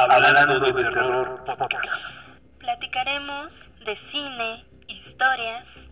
Hablando 0.00 0.60
de 0.60 0.72
Terror 0.74 1.42
Podcast. 1.44 2.20
Platicaremos 2.60 3.68
de 3.84 3.96
cine, 3.96 4.64
historias 4.86 5.88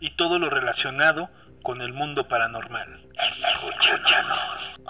y 0.00 0.16
todo 0.16 0.38
lo 0.38 0.48
relacionado 0.48 1.28
con 1.62 1.82
el 1.82 1.92
mundo 1.92 2.26
paranormal. 2.26 3.06
Escúchanos. 3.18 4.80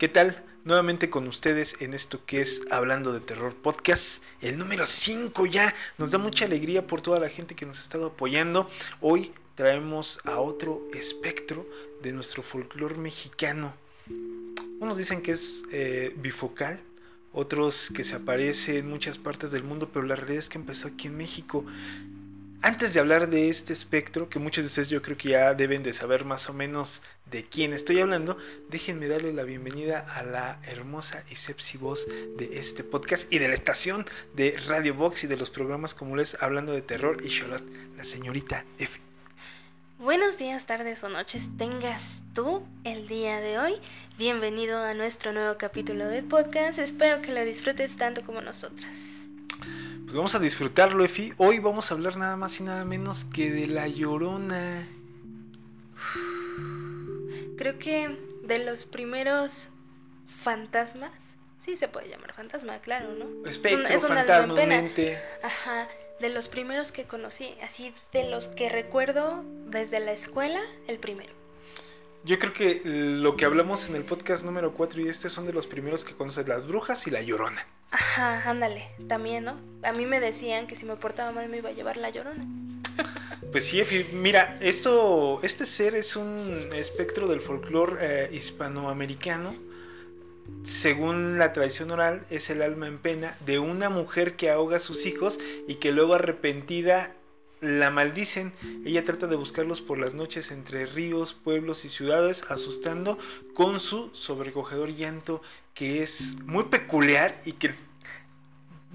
¿Qué 0.00 0.08
tal? 0.08 0.53
Nuevamente 0.64 1.10
con 1.10 1.28
ustedes 1.28 1.76
en 1.80 1.92
esto 1.92 2.24
que 2.24 2.40
es 2.40 2.62
Hablando 2.70 3.12
de 3.12 3.20
Terror 3.20 3.54
Podcast, 3.54 4.24
el 4.40 4.56
número 4.56 4.86
5 4.86 5.44
ya. 5.44 5.74
Nos 5.98 6.12
da 6.12 6.16
mucha 6.16 6.46
alegría 6.46 6.86
por 6.86 7.02
toda 7.02 7.20
la 7.20 7.28
gente 7.28 7.54
que 7.54 7.66
nos 7.66 7.78
ha 7.78 7.82
estado 7.82 8.06
apoyando. 8.06 8.70
Hoy 9.02 9.30
traemos 9.56 10.20
a 10.24 10.40
otro 10.40 10.88
espectro 10.94 11.68
de 12.02 12.12
nuestro 12.12 12.42
folclore 12.42 12.96
mexicano. 12.96 13.74
Unos 14.80 14.96
dicen 14.96 15.20
que 15.20 15.32
es 15.32 15.64
eh, 15.70 16.14
bifocal, 16.16 16.80
otros 17.34 17.90
que 17.94 18.02
se 18.02 18.14
aparece 18.16 18.78
en 18.78 18.88
muchas 18.88 19.18
partes 19.18 19.50
del 19.50 19.64
mundo, 19.64 19.90
pero 19.92 20.06
la 20.06 20.16
realidad 20.16 20.38
es 20.38 20.48
que 20.48 20.56
empezó 20.56 20.88
aquí 20.88 21.08
en 21.08 21.18
México. 21.18 21.66
Antes 22.66 22.94
de 22.94 23.00
hablar 23.00 23.28
de 23.28 23.50
este 23.50 23.74
espectro, 23.74 24.30
que 24.30 24.38
muchos 24.38 24.64
de 24.64 24.68
ustedes 24.68 24.88
yo 24.88 25.02
creo 25.02 25.18
que 25.18 25.28
ya 25.28 25.52
deben 25.52 25.82
de 25.82 25.92
saber 25.92 26.24
más 26.24 26.48
o 26.48 26.54
menos 26.54 27.02
de 27.30 27.44
quién 27.44 27.74
estoy 27.74 28.00
hablando, 28.00 28.38
déjenme 28.70 29.06
darle 29.06 29.34
la 29.34 29.42
bienvenida 29.42 29.98
a 29.98 30.22
la 30.22 30.60
hermosa 30.62 31.24
y 31.30 31.36
sepsi 31.36 31.76
voz 31.76 32.06
de 32.38 32.48
este 32.54 32.82
podcast 32.82 33.30
y 33.30 33.38
de 33.38 33.48
la 33.48 33.54
estación 33.54 34.06
de 34.34 34.58
Radio 34.66 34.94
Box 34.94 35.24
y 35.24 35.26
de 35.26 35.36
los 35.36 35.50
programas 35.50 35.92
como 35.92 36.16
les 36.16 36.42
Hablando 36.42 36.72
de 36.72 36.80
Terror 36.80 37.22
y 37.22 37.28
Charlotte, 37.28 37.68
la 37.98 38.04
señorita 38.04 38.64
F. 38.78 38.98
Buenos 39.98 40.38
días, 40.38 40.64
tardes 40.64 41.04
o 41.04 41.10
noches 41.10 41.50
tengas 41.58 42.22
tú 42.34 42.66
el 42.84 43.08
día 43.08 43.40
de 43.40 43.58
hoy. 43.58 43.74
Bienvenido 44.16 44.82
a 44.82 44.94
nuestro 44.94 45.34
nuevo 45.34 45.58
capítulo 45.58 46.06
de 46.08 46.22
podcast. 46.22 46.78
Espero 46.78 47.20
que 47.20 47.34
lo 47.34 47.44
disfrutes 47.44 47.98
tanto 47.98 48.22
como 48.22 48.40
nosotras. 48.40 49.24
Pues 50.14 50.18
vamos 50.18 50.34
a 50.36 50.38
disfrutarlo, 50.38 51.04
Efi. 51.04 51.32
Hoy 51.38 51.58
vamos 51.58 51.90
a 51.90 51.94
hablar 51.94 52.16
nada 52.16 52.36
más 52.36 52.60
y 52.60 52.62
nada 52.62 52.84
menos 52.84 53.24
que 53.24 53.50
de 53.50 53.66
la 53.66 53.88
llorona. 53.88 54.86
Creo 57.58 57.80
que 57.80 58.16
de 58.44 58.60
los 58.60 58.84
primeros 58.84 59.70
fantasmas, 60.28 61.10
sí 61.60 61.76
se 61.76 61.88
puede 61.88 62.10
llamar 62.10 62.32
fantasma, 62.32 62.78
claro, 62.78 63.12
¿no? 63.14 63.44
Espectro, 63.44 63.88
es 63.88 64.06
fantasma, 64.06 64.54
mente. 64.54 65.20
Ajá, 65.42 65.88
de 66.20 66.28
los 66.28 66.46
primeros 66.46 66.92
que 66.92 67.06
conocí, 67.06 67.56
así 67.60 67.92
de 68.12 68.30
los 68.30 68.46
que 68.46 68.68
recuerdo 68.68 69.44
desde 69.66 69.98
la 69.98 70.12
escuela, 70.12 70.60
el 70.86 71.00
primero. 71.00 71.43
Yo 72.24 72.38
creo 72.38 72.54
que 72.54 72.80
lo 72.84 73.36
que 73.36 73.44
hablamos 73.44 73.86
en 73.90 73.96
el 73.96 74.02
podcast 74.02 74.46
número 74.46 74.72
4 74.72 75.02
y 75.02 75.08
este 75.08 75.28
son 75.28 75.46
de 75.46 75.52
los 75.52 75.66
primeros 75.66 76.06
que 76.06 76.14
conocen 76.14 76.48
las 76.48 76.66
brujas 76.66 77.06
y 77.06 77.10
la 77.10 77.20
llorona. 77.20 77.66
Ajá, 77.90 78.48
ándale, 78.48 78.88
también, 79.06 79.44
¿no? 79.44 79.60
A 79.82 79.92
mí 79.92 80.06
me 80.06 80.20
decían 80.20 80.66
que 80.66 80.74
si 80.74 80.86
me 80.86 80.96
portaba 80.96 81.32
mal 81.32 81.50
me 81.50 81.58
iba 81.58 81.68
a 81.68 81.72
llevar 81.72 81.96
la 81.96 82.10
llorona. 82.10 82.46
Pues 83.52 83.66
sí, 83.66 83.80
mira, 84.12 84.58
esto, 84.60 85.38
este 85.44 85.64
ser 85.64 85.94
es 85.94 86.16
un 86.16 86.70
espectro 86.74 87.28
del 87.28 87.40
folclore 87.40 87.98
eh, 88.00 88.30
hispanoamericano. 88.32 89.54
Según 90.64 91.38
la 91.38 91.52
tradición 91.52 91.92
oral, 91.92 92.26
es 92.30 92.50
el 92.50 92.62
alma 92.62 92.88
en 92.88 92.98
pena 92.98 93.36
de 93.46 93.60
una 93.60 93.90
mujer 93.90 94.34
que 94.34 94.50
ahoga 94.50 94.78
a 94.78 94.80
sus 94.80 95.06
hijos 95.06 95.38
y 95.68 95.76
que 95.76 95.92
luego 95.92 96.14
arrepentida 96.14 97.14
la 97.64 97.90
maldicen. 97.90 98.52
Ella 98.84 99.04
trata 99.04 99.26
de 99.26 99.36
buscarlos 99.36 99.80
por 99.80 99.98
las 99.98 100.14
noches 100.14 100.50
entre 100.50 100.86
ríos, 100.86 101.34
pueblos 101.34 101.84
y 101.84 101.88
ciudades, 101.88 102.44
asustando 102.50 103.18
con 103.54 103.80
su 103.80 104.10
sobrecogedor 104.12 104.94
llanto 104.94 105.42
que 105.74 106.02
es 106.02 106.36
muy 106.44 106.64
peculiar 106.64 107.40
y 107.44 107.52
que 107.52 107.74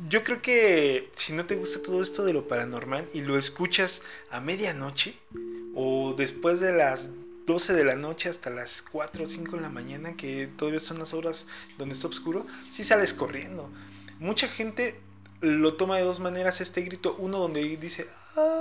yo 0.08 0.24
creo 0.24 0.42
que 0.42 1.12
si 1.16 1.34
no 1.34 1.46
te 1.46 1.56
gusta 1.56 1.82
todo 1.82 2.02
esto 2.02 2.24
de 2.24 2.32
lo 2.32 2.48
paranormal 2.48 3.10
y 3.14 3.22
lo 3.22 3.38
escuchas 3.38 4.02
a 4.32 4.40
medianoche 4.40 5.16
o 5.76 6.14
después 6.18 6.62
de 6.62 6.72
las 6.74 7.10
12 7.46 7.74
de 7.74 7.84
la 7.84 7.96
noche 7.96 8.30
hasta 8.30 8.50
las 8.50 8.82
4 8.82 9.24
o 9.24 9.26
5 9.26 9.56
de 9.56 9.62
la 9.62 9.70
mañana, 9.70 10.16
que 10.16 10.48
todavía 10.48 10.80
son 10.80 11.00
las 11.00 11.14
horas 11.14 11.48
donde 11.78 11.96
está 11.96 12.08
oscuro, 12.08 12.46
si 12.70 12.84
sales 12.84 13.14
corriendo. 13.14 13.70
Mucha 14.20 14.48
gente 14.48 15.00
lo 15.42 15.74
toma 15.74 15.98
de 15.98 16.04
dos 16.04 16.20
maneras 16.20 16.62
este 16.62 16.82
grito, 16.82 17.16
uno 17.18 17.40
donde 17.40 17.62
dice 17.78 18.08
ah", 18.36 18.59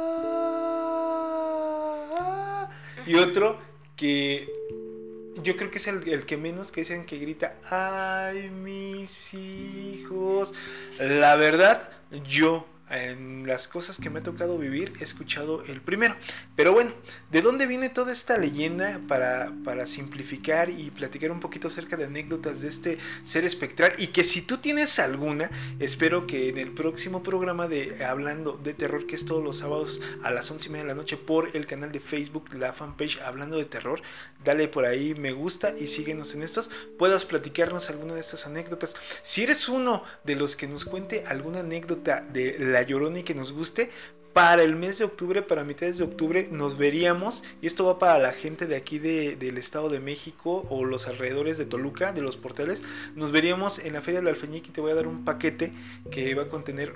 y 3.09 3.15
otro 3.17 3.59
que 3.97 4.53
yo 5.43 5.57
creo 5.57 5.71
que 5.71 5.79
es 5.79 5.87
el, 5.87 6.09
el, 6.09 6.27
que 6.27 6.37
menos 6.37 6.73
que 6.73 6.83
dicen 6.83 7.07
que 7.07 7.19
grita, 7.19 7.57
ay 7.71 8.51
mis 8.51 9.35
hijos. 9.35 10.55
La 10.99 11.37
verdad, 11.37 11.91
yo 12.27 12.67
en 12.91 13.47
las 13.47 13.69
cosas 13.69 13.99
que 13.99 14.11
me 14.11 14.21
ha 14.21 14.23
tocado 14.23 14.59
vivir 14.59 14.93
he 15.01 15.05
escuchado 15.05 15.63
el 15.65 15.81
primero. 15.81 16.15
Pero 16.57 16.73
bueno, 16.73 16.93
¿de 17.31 17.43
dónde 17.43 17.67
viene 17.67 17.89
toda 17.89 18.13
esta 18.13 18.37
leyenda 18.39 19.01
para, 19.07 19.53
para 19.65 19.87
simplificar 19.87 20.71
y 20.71 20.91
platicar 20.91 21.31
un 21.31 21.41
poquito 21.41 21.69
acerca 21.69 21.97
de 21.97 22.05
anécdotas 22.05 22.63
de 22.63 22.69
este 22.69 22.99
ser 23.25 23.45
espectral? 23.45 23.93
Y 23.99 24.09
que 24.09 24.25
si 24.25 24.43
tú 24.43 24.59
tienes 24.59 24.99
alguna, 24.99 25.51
espero 25.79 26.27
que 26.27 26.49
en 26.49 26.59
el 26.59 26.73
próximo 26.73 27.23
programa 27.23 27.69
de 27.69 28.05
Hablando 28.05 28.53
de 28.53 28.75
Terror, 28.75 29.07
que 29.07 29.15
es 29.15 29.25
todos 29.25 29.43
los 29.43 29.59
sábados 29.59 30.01
a 30.23 30.31
las 30.31 30.51
once 30.51 30.69
y 30.69 30.73
media 30.73 30.85
de 30.85 30.89
la 30.91 30.95
noche 30.95 31.17
por 31.17 31.57
el 31.57 31.67
canal 31.67 31.93
de 31.93 32.01
Facebook, 32.01 32.55
la 32.55 32.73
fanpage 32.73 33.21
Hablando 33.21 33.57
de 33.57 33.65
Terror, 33.65 34.01
dale 34.45 34.69
por 34.69 34.85
ahí 34.85 35.15
me 35.15 35.33
gusta 35.33 35.75
y 35.79 35.87
síguenos 35.87 36.35
en 36.35 36.43
estos, 36.43 36.71
puedas 36.99 37.25
platicarnos 37.25 37.91
alguna 37.91 38.15
de 38.15 38.21
estas 38.21 38.47
anécdotas. 38.47 38.95
Si 39.23 39.43
eres 39.43 39.69
uno 39.69 40.05
de 40.25 40.37
los 40.37 40.57
que 40.57 40.69
nos 40.69 40.85
cuente 40.85 41.25
alguna 41.27 41.61
anécdota 41.61 42.21
de 42.21 42.57
la 42.59 42.78
la 42.87 43.19
y 43.19 43.23
que 43.23 43.35
nos 43.35 43.53
guste, 43.53 43.91
para 44.33 44.63
el 44.63 44.77
mes 44.77 44.99
de 44.99 45.05
octubre, 45.05 45.43
para 45.43 45.65
mitades 45.65 45.99
de 45.99 46.05
octubre, 46.05 46.49
nos 46.53 46.79
veríamos, 46.79 47.43
y 47.61 47.67
esto 47.67 47.85
va 47.87 47.99
para 47.99 48.19
la 48.19 48.33
gente 48.33 48.67
de 48.67 48.77
aquí 48.77 48.99
del 48.99 49.59
Estado 49.59 49.89
de 49.89 50.01
México 50.01 50.65
o 50.69 50.85
los 50.85 51.09
alrededores 51.09 51.59
de 51.59 51.65
Toluca, 51.65 52.13
de 52.13 52.23
los 52.23 52.37
portales, 52.37 52.83
nos 53.17 53.33
veríamos 53.33 53.81
en 53.81 53.95
la 53.95 54.03
Feria 54.03 54.21
del 54.21 54.29
Alfeñique 54.29 54.69
y 54.69 54.73
te 54.73 54.81
voy 54.81 54.93
a 54.93 54.95
dar 54.95 55.07
un 55.07 55.25
paquete 55.25 55.73
que 56.11 56.35
va 56.35 56.45
a 56.45 56.49
contener 56.49 56.95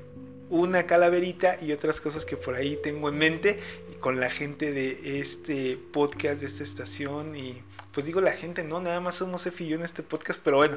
una 0.50 0.86
calaverita 0.86 1.56
y 1.60 1.72
otras 1.72 2.00
cosas 2.00 2.26
que 2.26 2.36
por 2.36 2.54
ahí 2.54 2.78
tengo 2.80 3.08
en 3.08 3.16
mente 3.16 3.58
y 3.90 3.96
con 3.96 4.20
la 4.20 4.30
gente 4.30 4.70
de 4.70 5.18
este 5.18 5.78
podcast, 5.92 6.42
de 6.42 6.46
esta 6.46 6.62
estación 6.62 7.34
y 7.34 7.62
pues 7.92 8.06
digo 8.06 8.20
la 8.20 8.32
gente, 8.32 8.62
no, 8.62 8.80
nada 8.80 9.00
más 9.00 9.16
somos 9.16 9.46
Efi 9.46 9.72
en 9.72 9.82
este 9.82 10.02
podcast, 10.02 10.40
pero 10.44 10.58
bueno. 10.58 10.76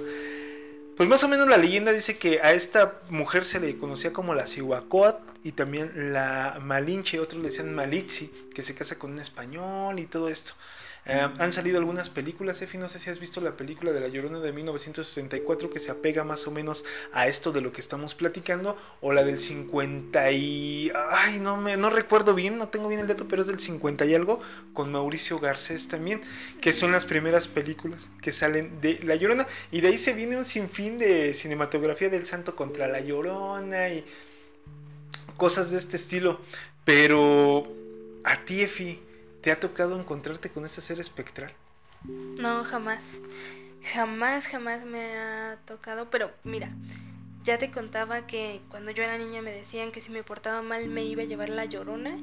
Pues 0.96 1.10
más 1.10 1.24
o 1.26 1.28
menos 1.28 1.50
la 1.50 1.58
leyenda 1.58 1.92
dice 1.92 2.18
que 2.18 2.40
a 2.42 2.54
esta 2.54 3.02
mujer 3.10 3.44
se 3.44 3.60
le 3.60 3.78
conocía 3.78 4.14
como 4.14 4.34
la 4.34 4.48
Cihuacot 4.48 5.20
y 5.44 5.52
también 5.52 5.92
la 6.14 6.58
Malinche, 6.62 7.20
otros 7.20 7.42
le 7.42 7.50
decían 7.50 7.76
Malitzi, 7.76 8.32
que 8.54 8.64
se 8.64 8.76
casa 8.76 8.98
con 8.98 9.12
un 9.12 9.20
español 9.20 10.00
y 10.00 10.06
todo 10.06 10.30
esto. 10.30 10.54
Eh, 11.08 11.28
han 11.38 11.52
salido 11.52 11.78
algunas 11.78 12.10
películas, 12.10 12.62
Efi, 12.64 12.80
no 12.80 12.88
sé 12.88 12.98
si 12.98 13.12
has 13.12 13.20
visto 13.20 13.40
la 13.40 13.56
película 13.56 13.92
de 13.92 14.00
La 14.00 14.08
Llorona 14.08 14.40
de 14.40 14.52
1964 14.52 15.70
que 15.70 15.78
se 15.78 15.92
apega 15.92 16.24
más 16.24 16.48
o 16.48 16.52
menos 16.52 16.84
a 17.14 17.28
esto 17.28 17.52
de 17.52 17.62
lo 17.62 17.72
que 17.72 17.80
estamos 17.80 18.16
platicando, 18.16 18.76
o 19.02 19.14
la 19.14 19.24
del 19.24 19.38
50 19.38 20.32
y... 20.32 20.92
Ay, 21.12 21.38
no, 21.40 21.58
me, 21.58 21.78
no 21.78 21.92
recuerdo 21.92 22.34
bien, 22.34 22.58
no 22.58 22.70
tengo 22.70 22.88
bien 22.88 23.02
el 23.02 23.08
dato, 23.08 23.28
pero 23.28 23.44
es 23.44 23.48
del 23.48 23.60
50 23.60 24.06
y 24.06 24.16
algo, 24.16 24.42
con 24.74 24.92
Mauricio 24.92 25.40
Garcés 25.40 25.88
también, 25.88 26.22
que 26.60 26.74
son 26.74 26.92
las 26.92 27.06
primeras 27.06 27.48
películas 27.48 28.10
que 28.22 28.32
salen 28.32 28.82
de 28.82 29.00
La 29.04 29.16
Llorona, 29.16 29.46
y 29.72 29.82
de 29.82 29.90
ahí 29.90 30.00
se 30.00 30.14
viene 30.14 30.38
un 30.38 30.46
sinfín 30.46 30.98
de 30.98 31.36
cinematografía 31.36 32.10
del 32.10 32.26
santo 32.26 32.56
contra 32.56 32.88
La 32.88 33.00
Llorona 33.00 33.90
y 33.90 34.06
cosas 35.38 35.70
de 35.70 35.78
este 35.78 35.98
estilo, 35.98 36.42
pero 36.84 37.68
a 38.24 38.44
ti, 38.44 38.62
Efi, 38.62 39.05
¿Te 39.46 39.52
ha 39.52 39.60
tocado 39.60 39.96
encontrarte 40.00 40.50
con 40.50 40.66
ese 40.66 40.82
ser 40.82 41.00
espectral? 41.00 41.52
No, 42.42 42.64
jamás. 42.64 43.20
Jamás, 43.94 44.48
jamás 44.48 44.84
me 44.86 45.20
ha 45.20 45.60
tocado. 45.68 46.10
Pero 46.10 46.32
mira, 46.44 46.70
ya 47.44 47.60
te 47.60 47.70
contaba 47.70 48.26
que 48.26 48.62
cuando 48.70 48.90
yo 48.90 49.04
era 49.04 49.20
niña 49.20 49.44
me 49.44 49.52
decían 49.52 49.92
que 49.92 50.02
si 50.02 50.12
me 50.12 50.24
portaba 50.24 50.64
mal 50.64 50.88
me 50.88 51.04
iba 51.04 51.22
a 51.22 51.26
llevar 51.28 51.50
la 51.50 51.66
llorona. 51.66 52.18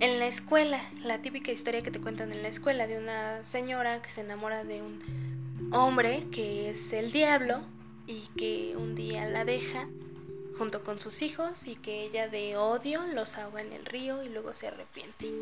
En 0.00 0.18
la 0.18 0.26
escuela, 0.26 0.80
la 1.02 1.20
típica 1.20 1.52
historia 1.52 1.82
que 1.82 1.90
te 1.90 2.00
cuentan 2.00 2.32
en 2.32 2.40
la 2.40 2.48
escuela 2.48 2.86
de 2.86 2.96
una 2.96 3.44
señora 3.44 4.00
que 4.00 4.08
se 4.08 4.22
enamora 4.22 4.64
de 4.64 4.80
un 4.80 5.68
hombre 5.74 6.26
que 6.32 6.70
es 6.70 6.90
el 6.94 7.12
diablo 7.12 7.60
y 8.06 8.28
que 8.34 8.76
un 8.78 8.94
día 8.94 9.26
la 9.26 9.44
deja 9.44 9.88
junto 10.58 10.82
con 10.82 11.00
sus 11.00 11.22
hijos 11.22 11.66
y 11.66 11.76
que 11.76 12.02
ella 12.02 12.28
de 12.28 12.56
odio 12.56 13.02
los 13.06 13.36
ahoga 13.36 13.60
en 13.60 13.72
el 13.72 13.84
río 13.84 14.22
y 14.22 14.28
luego 14.28 14.54
se 14.54 14.68
arrepiente. 14.68 15.32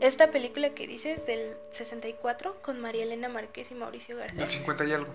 Esta 0.00 0.30
película 0.30 0.70
que 0.70 0.86
dices 0.86 1.26
del 1.26 1.54
64 1.70 2.62
con 2.62 2.80
María 2.80 3.04
Elena 3.04 3.28
Márquez 3.28 3.70
y 3.70 3.74
Mauricio 3.74 4.16
García. 4.16 4.40
Del 4.40 4.50
50 4.50 4.84
y 4.84 4.92
algo. 4.92 5.14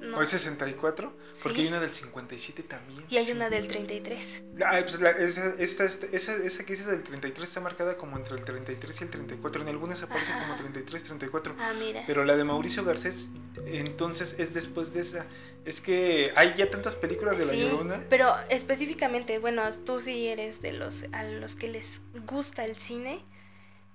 No. 0.00 0.16
¿O 0.18 0.22
es 0.22 0.30
64? 0.30 1.12
Porque 1.42 1.56
Sí. 1.58 1.62
hay 1.62 1.68
una 1.68 1.78
del 1.80 1.90
57 1.90 2.62
también. 2.62 3.04
Y 3.10 3.18
hay 3.18 3.30
una 3.32 3.50
del 3.50 3.68
33. 3.68 4.42
Ah, 4.64 4.78
pues 4.80 4.98
la- 4.98 5.10
esa, 5.10 5.54
esta, 5.58 5.84
esta- 5.84 6.06
esa, 6.10 6.34
esa 6.36 6.64
que 6.64 6.72
dices 6.72 6.86
del 6.86 7.02
33 7.02 7.46
está 7.48 7.60
marcada 7.60 7.96
como 7.98 8.16
entre 8.16 8.36
el 8.36 8.44
33 8.44 9.00
y 9.00 9.04
el 9.04 9.10
34. 9.10 9.60
En 9.62 9.68
algunas 9.68 10.02
aparece 10.02 10.32
como 10.32 10.56
33, 10.56 11.02
34. 11.04 11.54
Ah, 11.58 11.72
mira. 11.78 12.02
Pero 12.06 12.24
la 12.24 12.36
de 12.36 12.44
Mauricio 12.44 12.82
Garcés, 12.84 13.28
entonces 13.66 14.36
es 14.38 14.54
después 14.54 14.92
de 14.94 15.00
esa. 15.00 15.26
Es 15.66 15.82
que 15.82 16.32
hay 16.34 16.54
ya 16.56 16.70
tantas 16.70 16.96
películas 16.96 17.36
de 17.38 17.44
La 17.44 17.52
Sí, 17.52 17.60
Llorona. 17.60 18.02
pero 18.08 18.34
específicamente, 18.48 19.38
bueno, 19.38 19.62
tú 19.84 20.00
sí 20.00 20.28
eres 20.28 20.62
de 20.62 20.72
los 20.72 21.04
a 21.12 21.24
los 21.24 21.56
que 21.56 21.68
les 21.68 22.00
gusta 22.26 22.64
el 22.64 22.76
cine. 22.76 23.22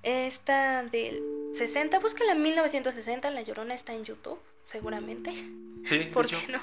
Esta 0.04 0.84
del 0.84 1.24
60, 1.54 2.00
búscala 2.00 2.34
en 2.34 2.44
1960, 2.44 3.32
La 3.32 3.42
Llorona 3.42 3.74
está 3.74 3.94
en 3.94 4.04
YouTube, 4.06 4.38
seguramente. 4.66 5.34
Sí, 5.86 6.10
¿Por 6.12 6.28
qué 6.28 6.36
no? 6.50 6.62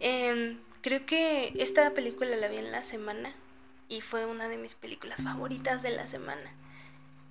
Em, 0.00 0.58
creo 0.80 1.06
que 1.06 1.52
esta 1.58 1.92
película 1.94 2.34
la 2.36 2.48
vi 2.48 2.56
en 2.56 2.72
la 2.72 2.82
semana 2.82 3.34
y 3.88 4.00
fue 4.00 4.26
una 4.26 4.48
de 4.48 4.56
mis 4.56 4.74
películas 4.74 5.22
favoritas 5.22 5.82
de 5.82 5.90
la 5.90 6.06
semana. 6.06 6.52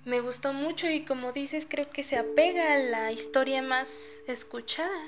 Me 0.04 0.20
gustó 0.20 0.52
mucho 0.52 0.88
y 0.88 1.04
como 1.04 1.32
dices, 1.32 1.66
creo 1.68 1.90
que 1.90 2.02
se 2.02 2.16
apega 2.16 2.74
a 2.74 2.78
la 2.78 3.12
historia 3.12 3.62
más 3.62 4.16
escuchada. 4.26 5.06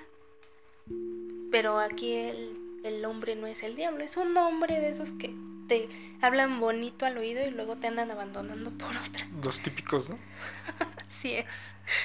Pero 1.51 1.79
aquí 1.79 2.15
el, 2.15 2.81
el 2.85 3.05
hombre 3.05 3.37
no 3.37 3.47
es 3.47 3.63
el 3.63 3.77
diablo, 3.77 4.03
es 4.03 4.17
un 4.17 4.37
hombre 4.37 4.81
de 4.81 4.91
esos 4.91 5.13
que 5.13 5.35
te 5.69 5.89
hablan 6.23 6.61
bonito 6.61 7.07
al 7.07 7.19
oído 7.19 7.47
y 7.47 7.51
luego 7.51 7.77
te 7.77 7.87
andan 7.87 8.11
abandonando 8.11 8.71
por 8.73 8.97
otra. 8.97 9.27
Los 9.43 9.61
típicos, 9.61 10.11
¿no? 10.11 10.19
Así 11.09 11.35
es. 11.35 11.47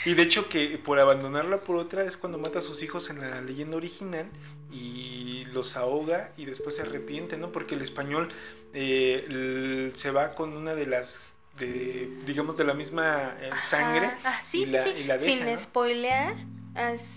Y 0.06 0.14
de 0.14 0.24
hecho 0.24 0.48
que 0.50 0.78
por 0.78 1.00
abandonarla 1.00 1.62
por 1.62 1.78
otra 1.78 2.04
es 2.04 2.18
cuando 2.18 2.38
mata 2.38 2.60
a 2.60 2.62
sus 2.62 2.84
hijos 2.84 3.10
en 3.10 3.20
la 3.20 3.42
leyenda 3.42 3.78
original 3.78 4.28
y 4.72 5.46
los 5.54 5.76
ahoga 5.76 6.32
y 6.38 6.46
después 6.46 6.76
se 6.76 6.84
arrepiente, 6.84 7.38
¿no? 7.38 7.52
Porque 7.52 7.76
el 7.76 7.82
español 7.82 8.30
eh, 8.74 9.92
se 9.96 10.12
va 10.12 10.36
con 10.36 10.54
una 10.54 10.76
de 10.76 10.86
las, 10.86 11.36
de, 11.58 12.10
digamos, 12.26 12.58
de 12.58 12.64
la 12.64 12.74
misma 12.74 13.36
eh, 13.42 13.50
sangre. 13.64 14.10
Ah, 14.24 14.40
sí, 14.42 14.62
y 14.64 14.66
sí, 14.68 14.72
la- 14.72 14.84
sí. 14.84 14.90
y 14.98 15.04
la 15.06 15.18
deja, 15.18 15.26
Sin 15.46 15.52
¿no? 15.52 15.58
spoilear, 15.58 16.36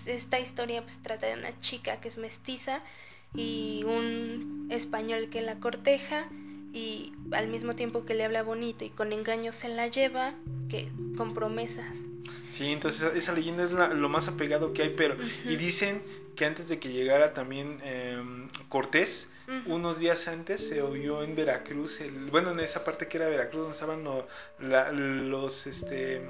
esta 0.07 0.39
historia 0.39 0.81
pues 0.81 1.01
trata 1.01 1.27
de 1.27 1.35
una 1.35 1.57
chica 1.61 2.01
que 2.01 2.09
es 2.09 2.17
mestiza 2.17 2.81
y 3.33 3.83
un 3.85 4.67
español 4.69 5.29
que 5.29 5.41
la 5.41 5.59
corteja 5.59 6.27
y 6.73 7.13
al 7.31 7.47
mismo 7.47 7.73
tiempo 7.75 8.05
que 8.05 8.13
le 8.13 8.25
habla 8.25 8.43
bonito 8.43 8.83
y 8.85 8.89
con 8.89 9.11
engaños 9.13 9.55
se 9.55 9.69
la 9.69 9.87
lleva, 9.87 10.33
que 10.69 10.89
con 11.17 11.33
promesas. 11.33 11.97
Sí, 12.51 12.71
entonces 12.71 13.11
esa- 13.15 13.33
leyenda 13.33 13.63
es 13.63 13.71
la- 13.71 13.93
lo 13.93 14.09
más 14.09 14.27
apegado 14.27 14.73
que 14.73 14.83
hay, 14.83 14.89
pero... 14.95 15.15
Y 15.45 15.55
dicen 15.57 16.01
que 16.35 16.45
antes 16.45 16.67
de 16.67 16.79
que 16.79 16.89
llegara 16.91 17.33
también 17.33 17.79
em, 17.83 18.47
Cortés, 18.69 19.31
unos 19.67 19.99
días 19.99 20.27
antes 20.27 20.67
se 20.67 20.81
oyó 20.81 21.21
en 21.21 21.35
Veracruz, 21.35 22.01
el, 22.01 22.11
bueno, 22.31 22.51
en 22.51 22.59
esa 22.59 22.83
parte 22.83 23.07
que 23.07 23.17
era 23.17 23.29
Veracruz, 23.29 23.61
donde 23.61 23.73
estaban 23.73 24.03
lo- 24.03 24.27
la- 24.59 24.91
los, 24.91 25.67
este, 25.67 26.21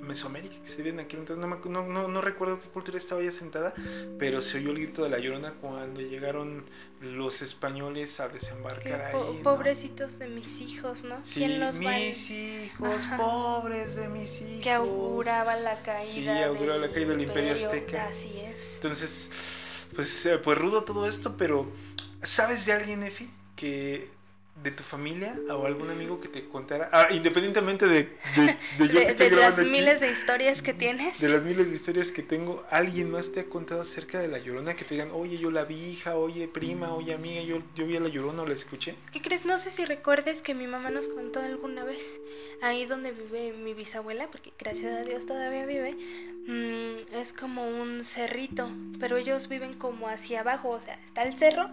Mesoamérica, 0.00 0.54
que 0.62 0.68
se 0.68 0.78
viven 0.82 1.00
aquí, 1.00 1.16
entonces 1.16 1.44
no, 1.44 1.48
no, 1.66 1.86
no, 1.86 2.08
no 2.08 2.20
recuerdo 2.22 2.58
qué 2.60 2.68
cultura 2.68 2.96
estaba 2.96 3.22
ya 3.22 3.30
sentada, 3.30 3.74
pero 4.18 4.40
se 4.40 4.58
oyó 4.58 4.70
el 4.70 4.76
grito 4.78 5.02
de 5.04 5.10
la 5.10 5.18
llorona 5.18 5.52
cuando 5.60 6.00
llegaron 6.00 6.64
los 7.02 7.42
españoles 7.42 8.18
a 8.20 8.28
desembarcar 8.28 9.12
po- 9.12 9.32
ahí. 9.32 9.42
pobrecitos 9.42 10.18
de 10.18 10.28
mis 10.28 10.60
hijos, 10.62 11.04
¿no? 11.04 11.16
Sí, 11.24 11.40
¿Quién 11.40 11.60
los 11.60 11.78
mis 11.78 12.30
hijos, 12.30 13.06
Ajá. 13.06 13.16
pobres 13.18 13.96
de 13.96 14.08
mis 14.08 14.40
hijos. 14.40 14.62
que 14.62 14.70
auguraba 14.72 15.56
la 15.56 15.82
caída, 15.82 16.04
Sí, 16.10 16.26
auguraba 16.42 16.78
la 16.78 16.90
caída 16.90 17.10
del 17.10 17.22
Imperio 17.22 17.52
Azteca. 17.52 18.08
Así 18.08 18.32
es. 18.40 18.74
Entonces, 18.76 19.88
pues, 19.94 20.26
eh, 20.26 20.38
pues 20.38 20.56
rudo 20.58 20.84
todo 20.84 21.06
esto, 21.06 21.36
pero 21.36 21.70
¿sabes 22.22 22.64
de 22.66 22.72
alguien, 22.72 23.02
Efi? 23.02 23.28
Que 23.56 24.10
de 24.62 24.70
tu 24.72 24.82
familia 24.82 25.34
o 25.50 25.66
algún 25.66 25.90
amigo 25.90 26.20
que 26.20 26.28
te 26.28 26.48
contara, 26.48 26.88
ah, 26.92 27.08
independientemente 27.10 27.86
de, 27.86 28.16
de, 28.36 28.56
de 28.78 28.88
yo 28.92 29.00
que 29.00 29.08
estoy 29.08 29.30
de 29.30 29.36
las 29.36 29.58
aquí, 29.58 29.68
miles 29.68 30.00
de 30.00 30.10
historias 30.10 30.62
que 30.62 30.74
tienes. 30.74 31.18
de 31.20 31.28
las 31.28 31.44
miles 31.44 31.68
de 31.68 31.74
historias 31.74 32.10
que 32.10 32.22
tengo, 32.22 32.64
¿alguien 32.70 33.10
más 33.10 33.30
te 33.32 33.40
ha 33.40 33.44
contado 33.44 33.80
acerca 33.82 34.18
de 34.18 34.28
la 34.28 34.38
Llorona? 34.38 34.74
Que 34.74 34.84
te 34.84 34.94
digan, 34.94 35.10
oye, 35.12 35.38
yo 35.38 35.50
la 35.50 35.64
vi, 35.64 35.76
hija, 35.76 36.16
oye, 36.16 36.48
prima, 36.48 36.92
oye, 36.92 37.14
amiga, 37.14 37.40
yo, 37.42 37.62
yo 37.76 37.86
vi 37.86 37.96
a 37.96 38.00
la 38.00 38.08
Llorona 38.08 38.42
o 38.42 38.46
la 38.46 38.54
escuché. 38.54 38.96
¿Qué 39.12 39.22
crees? 39.22 39.44
No 39.44 39.58
sé 39.58 39.70
si 39.70 39.84
recuerdes 39.84 40.42
que 40.42 40.54
mi 40.54 40.66
mamá 40.66 40.90
nos 40.90 41.08
contó 41.08 41.40
alguna 41.40 41.84
vez, 41.84 42.20
ahí 42.60 42.84
donde 42.84 43.12
vive 43.12 43.52
mi 43.52 43.74
bisabuela, 43.74 44.28
porque 44.30 44.52
gracias 44.58 44.92
a 44.94 45.02
Dios 45.02 45.26
todavía 45.26 45.66
vive, 45.66 45.96
mm, 46.46 47.14
es 47.14 47.32
como 47.32 47.68
un 47.68 48.04
cerrito, 48.04 48.70
pero 48.98 49.16
ellos 49.16 49.48
viven 49.48 49.74
como 49.74 50.08
hacia 50.08 50.40
abajo, 50.40 50.70
o 50.70 50.80
sea, 50.80 50.98
está 51.04 51.22
el 51.22 51.34
cerro, 51.38 51.70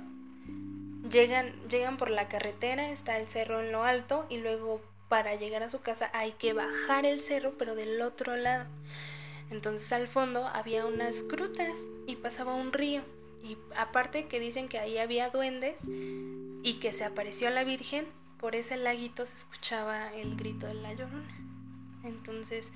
llegan, 1.09 1.53
llegan 1.69 1.97
por 1.97 2.09
la 2.09 2.27
carretera, 2.27 2.89
está 2.89 3.17
el 3.17 3.27
cerro 3.27 3.61
en 3.61 3.71
lo 3.71 3.83
alto 3.83 4.25
y 4.29 4.37
luego 4.37 4.81
para 5.07 5.35
llegar 5.35 5.63
a 5.63 5.69
su 5.69 5.81
casa 5.81 6.09
hay 6.13 6.31
que 6.33 6.53
bajar 6.53 7.05
el 7.05 7.21
cerro, 7.21 7.53
pero 7.57 7.75
del 7.75 8.01
otro 8.01 8.35
lado. 8.35 8.65
Entonces 9.51 9.91
al 9.93 10.07
fondo 10.07 10.47
había 10.47 10.85
unas 10.85 11.27
grutas 11.27 11.79
y 12.07 12.15
pasaba 12.15 12.55
un 12.55 12.73
río. 12.73 13.03
Y 13.43 13.57
aparte 13.77 14.27
que 14.27 14.39
dicen 14.39 14.67
que 14.67 14.79
ahí 14.79 14.97
había 14.97 15.29
duendes 15.29 15.81
y 15.87 16.79
que 16.81 16.93
se 16.93 17.03
apareció 17.03 17.49
la 17.51 17.63
Virgen, 17.63 18.07
por 18.39 18.55
ese 18.55 18.77
laguito 18.77 19.25
se 19.25 19.35
escuchaba 19.35 20.11
el 20.13 20.35
grito 20.35 20.65
de 20.65 20.73
la 20.73 20.93
llorona. 20.93 21.37
Entonces, 22.03 22.71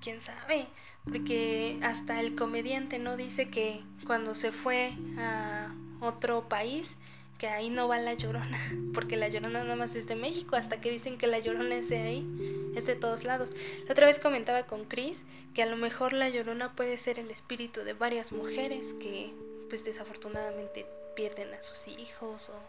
quién 0.00 0.20
sabe, 0.20 0.66
porque 1.04 1.78
hasta 1.82 2.20
el 2.20 2.34
comediante 2.34 2.98
no 2.98 3.16
dice 3.16 3.48
que 3.48 3.82
cuando 4.06 4.34
se 4.34 4.52
fue 4.52 4.92
a 5.18 5.74
otro 6.00 6.48
país, 6.48 6.96
que 7.38 7.48
ahí 7.48 7.70
no 7.70 7.88
va 7.88 7.98
la 7.98 8.14
llorona, 8.14 8.58
porque 8.94 9.16
la 9.16 9.28
llorona 9.28 9.62
nada 9.62 9.76
más 9.76 9.94
es 9.94 10.06
de 10.06 10.16
México, 10.16 10.56
hasta 10.56 10.80
que 10.80 10.90
dicen 10.90 11.16
que 11.16 11.26
la 11.26 11.38
llorona 11.38 11.76
es 11.76 11.88
de 11.88 11.98
ahí, 11.98 12.72
es 12.74 12.84
de 12.86 12.96
todos 12.96 13.24
lados. 13.24 13.52
La 13.86 13.92
otra 13.92 14.06
vez 14.06 14.18
comentaba 14.18 14.64
con 14.64 14.84
Chris 14.84 15.18
que 15.54 15.62
a 15.62 15.66
lo 15.66 15.76
mejor 15.76 16.12
la 16.12 16.28
llorona 16.28 16.74
puede 16.74 16.98
ser 16.98 17.18
el 17.18 17.30
espíritu 17.30 17.80
de 17.80 17.92
varias 17.92 18.32
mujeres 18.32 18.94
que 18.94 19.32
pues 19.68 19.84
desafortunadamente 19.84 20.86
pierden 21.14 21.52
a 21.52 21.62
sus 21.62 21.88
hijos 21.88 22.50
o 22.50 22.60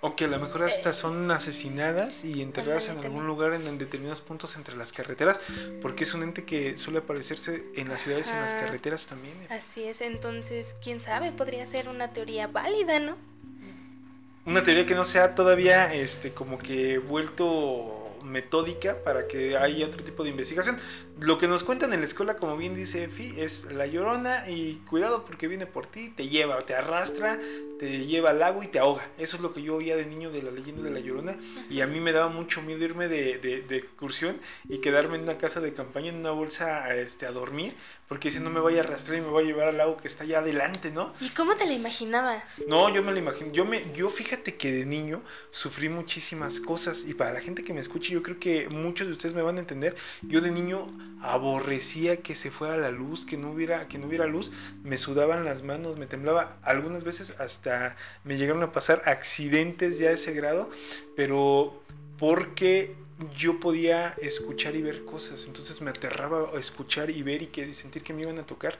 O 0.00 0.16
que 0.16 0.24
a 0.24 0.28
lo 0.28 0.38
mejor 0.38 0.62
hasta 0.62 0.94
son 0.94 1.30
asesinadas 1.30 2.24
y 2.24 2.40
enterradas 2.40 2.88
en 2.88 2.98
algún 2.98 3.26
lugar 3.26 3.52
en, 3.52 3.66
en 3.66 3.76
determinados 3.76 4.22
puntos 4.22 4.56
entre 4.56 4.74
las 4.74 4.92
carreteras, 4.92 5.38
porque 5.82 6.04
es 6.04 6.14
un 6.14 6.22
ente 6.22 6.44
que 6.44 6.78
suele 6.78 7.00
aparecerse 7.00 7.64
en 7.76 7.90
las 7.90 8.00
ciudades 8.00 8.28
y 8.28 8.32
en 8.32 8.40
las 8.40 8.54
carreteras 8.54 9.06
también. 9.06 9.36
Así 9.50 9.84
es, 9.84 10.00
entonces, 10.00 10.74
quién 10.82 11.02
sabe, 11.02 11.32
podría 11.32 11.66
ser 11.66 11.90
una 11.90 12.14
teoría 12.14 12.46
válida, 12.46 12.98
¿no? 12.98 13.18
Una 14.46 14.64
teoría 14.64 14.86
que 14.86 14.94
no 14.94 15.04
sea 15.04 15.34
todavía 15.34 15.92
este 15.92 16.32
como 16.32 16.58
que 16.58 16.98
vuelto 16.98 18.16
metódica 18.24 18.96
para 19.04 19.26
que 19.26 19.56
haya 19.56 19.86
otro 19.86 20.02
tipo 20.02 20.22
de 20.24 20.30
investigación. 20.30 20.78
Lo 21.20 21.36
que 21.38 21.48
nos 21.48 21.64
cuentan 21.64 21.92
en 21.92 22.00
la 22.00 22.06
escuela, 22.06 22.36
como 22.36 22.56
bien 22.56 22.74
dice 22.74 23.04
Efi, 23.04 23.34
es 23.38 23.70
la 23.72 23.86
llorona 23.86 24.48
y 24.48 24.76
cuidado 24.88 25.24
porque 25.26 25.48
viene 25.48 25.66
por 25.66 25.86
ti, 25.86 26.08
te 26.08 26.28
lleva, 26.28 26.58
te 26.60 26.74
arrastra, 26.74 27.38
te 27.78 28.06
lleva 28.06 28.30
al 28.30 28.38
lago 28.38 28.62
y 28.62 28.68
te 28.68 28.78
ahoga. 28.78 29.06
Eso 29.18 29.36
es 29.36 29.42
lo 29.42 29.52
que 29.52 29.62
yo 29.62 29.76
oía 29.76 29.96
de 29.96 30.06
niño 30.06 30.30
de 30.30 30.42
la 30.42 30.50
leyenda 30.50 30.82
de 30.82 30.90
la 30.90 31.00
llorona 31.00 31.36
y 31.68 31.82
a 31.82 31.86
mí 31.86 32.00
me 32.00 32.12
daba 32.12 32.28
mucho 32.28 32.62
miedo 32.62 32.82
irme 32.84 33.06
de, 33.08 33.38
de- 33.38 33.60
de 33.62 33.76
excursión 33.76 34.38
y 34.68 34.78
quedarme 34.78 35.16
en 35.16 35.24
una 35.24 35.36
casa 35.36 35.60
de 35.60 35.74
campaña 35.74 36.08
en 36.08 36.16
una 36.16 36.30
bolsa 36.30 36.94
este, 36.96 37.26
a 37.26 37.32
dormir 37.32 37.74
porque 38.08 38.30
si 38.30 38.40
no 38.40 38.50
me 38.50 38.58
vaya 38.60 38.80
a 38.80 38.84
arrastrar 38.84 39.18
y 39.18 39.20
me 39.20 39.28
va 39.30 39.40
a 39.40 39.42
llevar 39.44 39.68
al 39.68 39.76
lago 39.76 39.96
que 39.98 40.08
está 40.08 40.24
allá 40.24 40.40
adelante, 40.40 40.90
¿no? 40.90 41.12
¿Y 41.20 41.28
cómo 41.30 41.54
te 41.54 41.64
la 41.64 41.74
imaginabas? 41.74 42.42
No, 42.66 42.92
yo 42.92 43.04
me 43.04 43.12
lo 43.12 43.18
imagino. 43.20 43.52
Yo 43.52 43.64
me, 43.64 43.84
yo 43.94 44.08
fíjate 44.08 44.56
que 44.56 44.72
de 44.72 44.84
niño 44.84 45.22
sufrí 45.52 45.88
muchísimas 45.88 46.60
cosas 46.60 47.04
y 47.06 47.14
para 47.14 47.32
la 47.32 47.40
gente 47.40 47.62
que 47.62 47.72
me 47.72 47.78
escuche, 47.80 48.12
yo 48.12 48.22
creo 48.22 48.40
que 48.40 48.68
muchos 48.68 49.06
de 49.06 49.12
ustedes 49.12 49.34
me 49.34 49.42
van 49.42 49.58
a 49.58 49.60
entender. 49.60 49.94
Yo 50.22 50.40
de 50.40 50.50
niño 50.50 50.88
aborrecía 51.20 52.18
que 52.18 52.34
se 52.34 52.50
fuera 52.50 52.76
la 52.76 52.90
luz, 52.90 53.24
que 53.24 53.36
no 53.36 53.50
hubiera, 53.50 53.88
que 53.88 53.98
no 53.98 54.06
hubiera 54.06 54.26
luz, 54.26 54.52
me 54.82 54.98
sudaban 54.98 55.44
las 55.44 55.62
manos, 55.62 55.98
me 55.98 56.06
temblaba. 56.06 56.56
Algunas 56.62 57.04
veces 57.04 57.34
hasta 57.38 57.96
me 58.24 58.36
llegaron 58.36 58.62
a 58.62 58.72
pasar 58.72 59.02
accidentes 59.06 59.98
ya 59.98 60.08
a 60.08 60.12
ese 60.12 60.32
grado, 60.32 60.70
pero 61.16 61.82
porque 62.18 62.94
yo 63.36 63.60
podía 63.60 64.14
escuchar 64.22 64.76
y 64.76 64.82
ver 64.82 65.04
cosas, 65.04 65.46
entonces 65.46 65.80
me 65.82 65.90
aterraba 65.90 66.50
escuchar 66.58 67.10
y 67.10 67.22
ver 67.22 67.42
y 67.42 67.46
que 67.48 67.70
sentir 67.72 68.02
que 68.02 68.14
me 68.14 68.22
iban 68.22 68.38
a 68.38 68.46
tocar. 68.46 68.78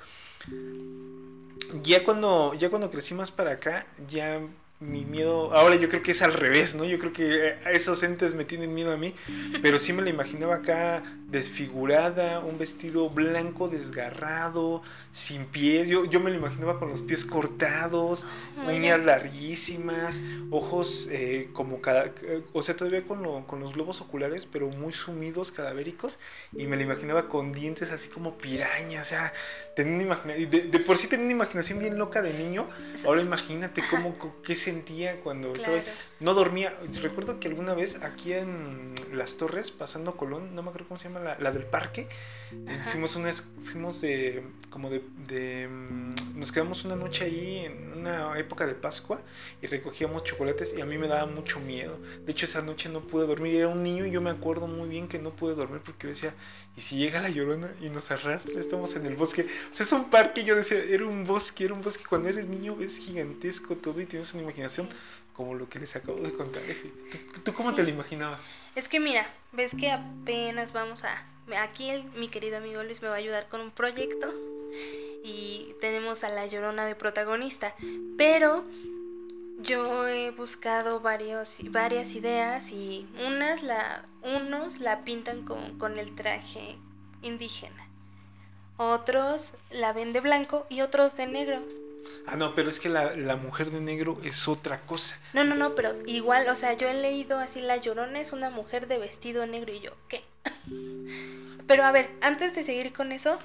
Ya 1.82 2.02
cuando 2.04 2.54
ya 2.54 2.70
cuando 2.70 2.90
crecí 2.90 3.14
más 3.14 3.30
para 3.30 3.52
acá 3.52 3.86
ya 4.08 4.40
mi 4.80 5.04
miedo, 5.04 5.52
ahora 5.52 5.76
yo 5.76 5.90
creo 5.90 6.02
que 6.02 6.12
es 6.12 6.22
al 6.22 6.32
revés, 6.32 6.74
¿no? 6.74 6.86
Yo 6.86 6.98
creo 6.98 7.12
que 7.12 7.48
eh, 7.48 7.58
esos 7.72 8.02
entes 8.02 8.34
me 8.34 8.46
tienen 8.46 8.72
miedo 8.72 8.92
a 8.92 8.96
mí, 8.96 9.14
pero 9.60 9.78
sí 9.78 9.92
me 9.92 10.00
la 10.00 10.08
imaginaba 10.08 10.56
acá 10.56 11.02
desfigurada, 11.28 12.40
un 12.40 12.58
vestido 12.58 13.10
blanco 13.10 13.68
desgarrado, 13.68 14.82
sin 15.12 15.44
pies, 15.44 15.90
yo, 15.90 16.06
yo 16.06 16.18
me 16.18 16.30
la 16.30 16.38
imaginaba 16.38 16.78
con 16.78 16.88
los 16.88 17.02
pies 17.02 17.26
cortados, 17.26 18.26
uñas 18.66 18.98
larguísimas, 19.00 20.22
ojos 20.50 21.08
eh, 21.12 21.50
como, 21.52 21.82
cada, 21.82 22.06
eh, 22.22 22.42
o 22.54 22.62
sea, 22.62 22.74
todavía 22.74 23.02
con, 23.02 23.44
con 23.44 23.60
los 23.60 23.74
globos 23.74 24.00
oculares, 24.00 24.46
pero 24.46 24.68
muy 24.68 24.94
sumidos, 24.94 25.52
cadavéricos, 25.52 26.18
y 26.56 26.66
me 26.66 26.76
la 26.76 26.84
imaginaba 26.84 27.28
con 27.28 27.52
dientes 27.52 27.92
así 27.92 28.08
como 28.08 28.38
piraña, 28.38 29.02
o 29.02 29.04
sea, 29.04 29.32
tenía 29.76 30.06
una 30.06 30.16
de, 30.24 30.80
por 30.80 30.96
sí 30.96 31.06
tenía 31.06 31.26
una 31.26 31.34
imaginación 31.34 31.78
bien 31.78 31.98
loca 31.98 32.22
de 32.22 32.32
niño, 32.32 32.66
ahora 33.04 33.20
imagínate 33.20 33.82
cómo, 33.90 34.16
qué 34.42 34.54
se 34.56 34.69
sentía 34.70 35.20
cuando 35.20 35.54
estaba... 35.54 35.80
No 36.20 36.34
dormía. 36.34 36.78
Recuerdo 37.02 37.40
que 37.40 37.48
alguna 37.48 37.74
vez 37.74 38.02
aquí 38.02 38.32
en 38.32 38.92
Las 39.12 39.36
Torres, 39.36 39.70
pasando 39.70 40.16
Colón, 40.16 40.54
no 40.54 40.62
me 40.62 40.68
acuerdo 40.68 40.88
cómo 40.88 40.98
se 40.98 41.08
llama, 41.08 41.36
la, 41.38 41.50
del 41.50 41.64
parque, 41.64 42.08
fuimos 42.90 43.16
una, 43.16 43.32
fuimos 43.64 44.00
de, 44.00 44.44
como 44.68 44.90
de, 44.90 45.02
de, 45.26 45.68
mm, 45.68 46.38
nos 46.38 46.52
quedamos 46.52 46.84
una 46.84 46.96
noche 46.96 47.24
ahí 47.24 47.64
en 47.64 47.92
una 48.00 48.38
época 48.38 48.66
de 48.66 48.74
Pascua 48.74 49.22
y 49.62 49.66
recogíamos 49.66 50.24
chocolates 50.24 50.74
y 50.76 50.80
a 50.80 50.86
mí 50.86 50.98
me 50.98 51.08
daba 51.08 51.26
mucho 51.26 51.58
miedo. 51.60 51.98
De 52.24 52.32
hecho, 52.32 52.44
esa 52.44 52.62
noche 52.62 52.88
no 52.88 53.06
pude 53.06 53.26
dormir. 53.26 53.54
Era 53.56 53.68
un 53.68 53.82
niño 53.82 54.04
y 54.04 54.10
yo 54.10 54.20
me 54.20 54.30
acuerdo 54.30 54.66
muy 54.66 54.88
bien 54.88 55.08
que 55.08 55.18
no 55.18 55.30
pude 55.30 55.54
dormir 55.54 55.80
porque 55.84 56.04
yo 56.04 56.08
decía, 56.10 56.34
¿y 56.76 56.80
si 56.80 56.96
llega 56.96 57.20
la 57.20 57.28
llorona 57.28 57.70
y 57.80 57.88
nos 57.88 58.10
arrastra? 58.10 58.58
Estamos 58.60 58.94
en 58.96 59.06
el 59.06 59.16
bosque. 59.16 59.42
O 59.70 59.74
sea, 59.74 59.84
es 59.84 59.92
un 59.92 60.10
parque. 60.10 60.44
Yo 60.44 60.54
decía, 60.54 60.78
era 60.78 61.06
un 61.06 61.24
bosque, 61.24 61.64
era 61.64 61.74
un 61.74 61.82
bosque. 61.82 62.04
Cuando 62.08 62.28
eres 62.28 62.46
niño 62.46 62.76
ves 62.76 62.98
gigantesco 62.98 63.76
todo 63.76 64.00
y 64.00 64.06
tienes 64.06 64.32
una 64.34 64.44
imaginación 64.44 64.88
como 65.32 65.54
lo 65.54 65.68
que 65.68 65.78
les 65.78 65.96
acabo 65.96 66.20
de 66.20 66.32
contar, 66.32 66.62
¿Tú, 67.44 67.54
cómo 67.54 67.74
te 67.74 67.82
lo 67.82 67.88
imaginabas? 67.88 68.42
Es 68.74 68.88
que 68.88 69.00
mira, 69.00 69.26
ves 69.52 69.72
que 69.78 69.90
apenas 69.90 70.72
vamos 70.72 71.04
a... 71.04 71.24
Aquí 71.58 71.90
mi 72.16 72.28
querido 72.28 72.58
amigo 72.58 72.82
Luis 72.82 73.02
me 73.02 73.08
va 73.08 73.14
a 73.14 73.18
ayudar 73.18 73.48
con 73.48 73.60
un 73.60 73.70
proyecto 73.70 74.32
y 75.24 75.74
tenemos 75.80 76.24
a 76.24 76.28
la 76.28 76.46
llorona 76.46 76.84
de 76.84 76.94
protagonista, 76.94 77.74
pero 78.16 78.64
yo 79.62 80.08
he 80.08 80.30
buscado 80.30 81.00
varios, 81.00 81.58
varias 81.70 82.14
ideas 82.14 82.70
y 82.70 83.08
unas 83.26 83.62
la, 83.62 84.04
unos 84.22 84.80
la 84.80 85.00
pintan 85.00 85.44
con, 85.44 85.78
con 85.78 85.98
el 85.98 86.14
traje 86.14 86.76
indígena, 87.22 87.88
otros 88.76 89.54
la 89.70 89.92
ven 89.92 90.12
de 90.12 90.20
blanco 90.20 90.66
y 90.68 90.80
otros 90.80 91.16
de 91.16 91.26
negro. 91.26 91.60
Ah, 92.26 92.36
no, 92.36 92.54
pero 92.54 92.68
es 92.68 92.80
que 92.80 92.88
la, 92.88 93.36
mujer 93.36 93.70
de 93.70 93.80
negro 93.80 94.18
es 94.22 94.48
otra 94.48 94.80
cosa. 94.82 95.18
No, 95.32 95.44
no, 95.44 95.54
no, 95.54 95.74
pero 95.74 95.94
igual, 96.06 96.48
o 96.48 96.56
sea, 96.56 96.72
yo 96.74 96.88
he 96.88 96.94
leído 96.94 97.38
así, 97.38 97.60
La 97.60 97.76
Llorona 97.76 98.20
es 98.20 98.32
una 98.32 98.50
mujer 98.50 98.86
de 98.86 98.98
vestido 98.98 99.46
negro 99.46 99.72
y 99.72 99.80
yo, 99.80 99.92
¿qué? 100.08 100.24
pero 101.66 101.84
a 101.84 101.92
ver, 101.92 102.10
antes 102.20 102.54
de 102.54 102.64
seguir 102.64 102.92
con 102.92 103.12
eso, 103.12 103.38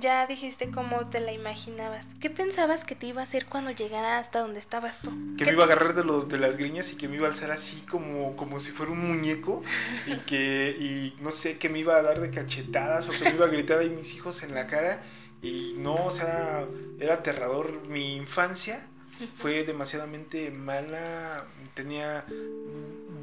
ya 0.00 0.26
dijiste 0.26 0.70
cómo 0.70 1.06
te 1.08 1.20
la 1.20 1.32
imaginabas. 1.32 2.06
¿Qué 2.20 2.30
pensabas 2.30 2.84
que 2.84 2.94
te 2.94 3.06
iba 3.06 3.20
a 3.20 3.24
hacer 3.24 3.46
cuando 3.46 3.70
llegara 3.70 4.18
hasta 4.18 4.40
donde 4.40 4.58
estabas 4.58 5.00
tú? 5.00 5.10
Que 5.36 5.44
me 5.44 5.52
iba 5.52 5.62
a 5.62 5.66
agarrar 5.66 5.94
de 5.94 6.04
los 6.04 6.28
de 6.28 6.38
las 6.38 6.56
griñas 6.56 6.92
y 6.92 6.96
que 6.96 7.08
me 7.08 7.16
iba 7.16 7.26
a 7.26 7.30
alzar 7.30 7.50
así 7.50 7.82
como, 7.82 8.36
como 8.36 8.60
si 8.60 8.72
fuera 8.72 8.92
un 8.92 9.06
muñeco 9.06 9.62
y 10.06 10.16
que 10.26 10.76
y 10.78 11.16
no 11.22 11.30
sé, 11.30 11.58
que 11.58 11.68
me 11.68 11.78
iba 11.78 11.96
a 11.96 12.02
dar 12.02 12.20
de 12.20 12.30
cachetadas 12.30 13.08
o 13.08 13.12
que 13.12 13.20
me 13.20 13.30
iba 13.30 13.46
a 13.46 13.48
gritar 13.48 13.78
ahí 13.78 13.90
mis 13.90 14.14
hijos 14.14 14.42
en 14.42 14.54
la 14.54 14.66
cara 14.66 15.02
y 15.42 15.74
no, 15.78 15.94
o 15.94 16.10
sea, 16.10 16.64
era 16.98 17.14
aterrador. 17.14 17.86
Mi 17.88 18.16
infancia 18.16 18.88
fue 19.36 19.64
demasiadamente 19.64 20.50
mala. 20.50 21.46
Tenía. 21.74 22.24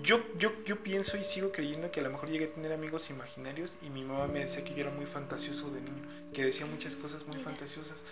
Yo, 0.03 0.22
yo, 0.38 0.51
yo 0.65 0.83
pienso 0.83 1.17
y 1.17 1.24
sigo 1.24 1.51
creyendo 1.51 1.91
que 1.91 2.01
a 2.01 2.03
lo 2.03 2.10
mejor 2.10 2.29
llegué 2.29 2.45
a 2.45 2.53
tener 2.53 2.74
amigos 2.74 3.10
imaginarios 3.10 3.77
y 3.81 3.89
mi 3.89 4.03
mamá 4.03 4.27
me 4.27 4.41
decía 4.41 4.63
que 4.63 4.74
yo 4.74 4.81
era 4.81 4.91
muy 4.91 5.05
fantasioso 5.05 5.72
de 5.72 5.81
niño, 5.81 6.03
que 6.33 6.43
decía 6.43 6.65
muchas 6.65 6.95
cosas 6.95 7.25
muy 7.25 7.38
fantasiosas. 7.38 8.03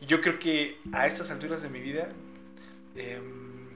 Y 0.00 0.06
yo 0.06 0.20
creo 0.20 0.38
que 0.38 0.78
a 0.92 1.06
estas 1.06 1.30
alturas 1.30 1.62
de 1.62 1.70
mi 1.70 1.80
vida, 1.80 2.10
em, 2.94 3.68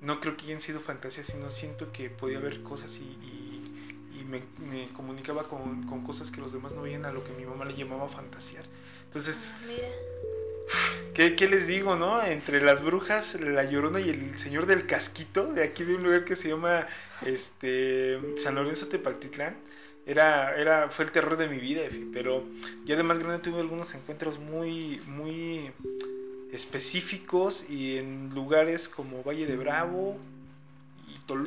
no 0.00 0.20
creo 0.20 0.36
que 0.36 0.44
hayan 0.46 0.60
sido 0.60 0.80
fantasías, 0.80 1.26
sino 1.26 1.50
siento 1.50 1.90
que 1.92 2.08
podía 2.10 2.38
haber 2.38 2.62
cosas 2.62 2.98
y 2.98 3.56
y 4.18 4.24
me, 4.24 4.42
me 4.58 4.88
comunicaba 4.92 5.44
con, 5.44 5.86
con, 5.86 6.02
cosas 6.02 6.30
que 6.30 6.40
los 6.40 6.52
demás 6.52 6.74
no 6.74 6.82
veían 6.82 7.04
a 7.04 7.12
lo 7.12 7.22
que 7.22 7.32
mi 7.32 7.44
mamá 7.44 7.64
le 7.64 7.74
llamaba 7.74 8.08
fantasear. 8.08 8.64
Entonces, 9.04 9.54
ah, 9.54 9.66
¿qué, 11.14 11.36
¿qué, 11.36 11.48
les 11.48 11.66
digo, 11.66 11.96
no? 11.96 12.22
Entre 12.22 12.60
las 12.60 12.82
brujas, 12.82 13.40
la 13.40 13.64
llorona 13.64 14.00
y 14.00 14.10
el 14.10 14.38
señor 14.38 14.66
del 14.66 14.86
casquito, 14.86 15.52
de 15.52 15.62
aquí 15.62 15.84
de 15.84 15.94
un 15.94 16.02
lugar 16.02 16.24
que 16.24 16.36
se 16.36 16.48
llama 16.48 16.86
este 17.24 18.18
San 18.36 18.54
Lorenzo 18.54 18.88
Tepaltitlán. 18.88 19.56
Era, 20.06 20.54
era, 20.56 20.88
fue 20.88 21.04
el 21.04 21.10
terror 21.10 21.36
de 21.36 21.48
mi 21.48 21.58
vida, 21.58 21.82
pero 22.12 22.44
ya 22.84 22.96
de 22.96 23.02
más 23.02 23.18
grande 23.18 23.42
tuve 23.42 23.60
algunos 23.60 23.92
encuentros 23.94 24.38
muy, 24.38 25.00
muy 25.06 25.72
específicos 26.52 27.68
y 27.68 27.98
en 27.98 28.30
lugares 28.32 28.88
como 28.88 29.24
Valle 29.24 29.46
de 29.46 29.56
Bravo 29.56 30.16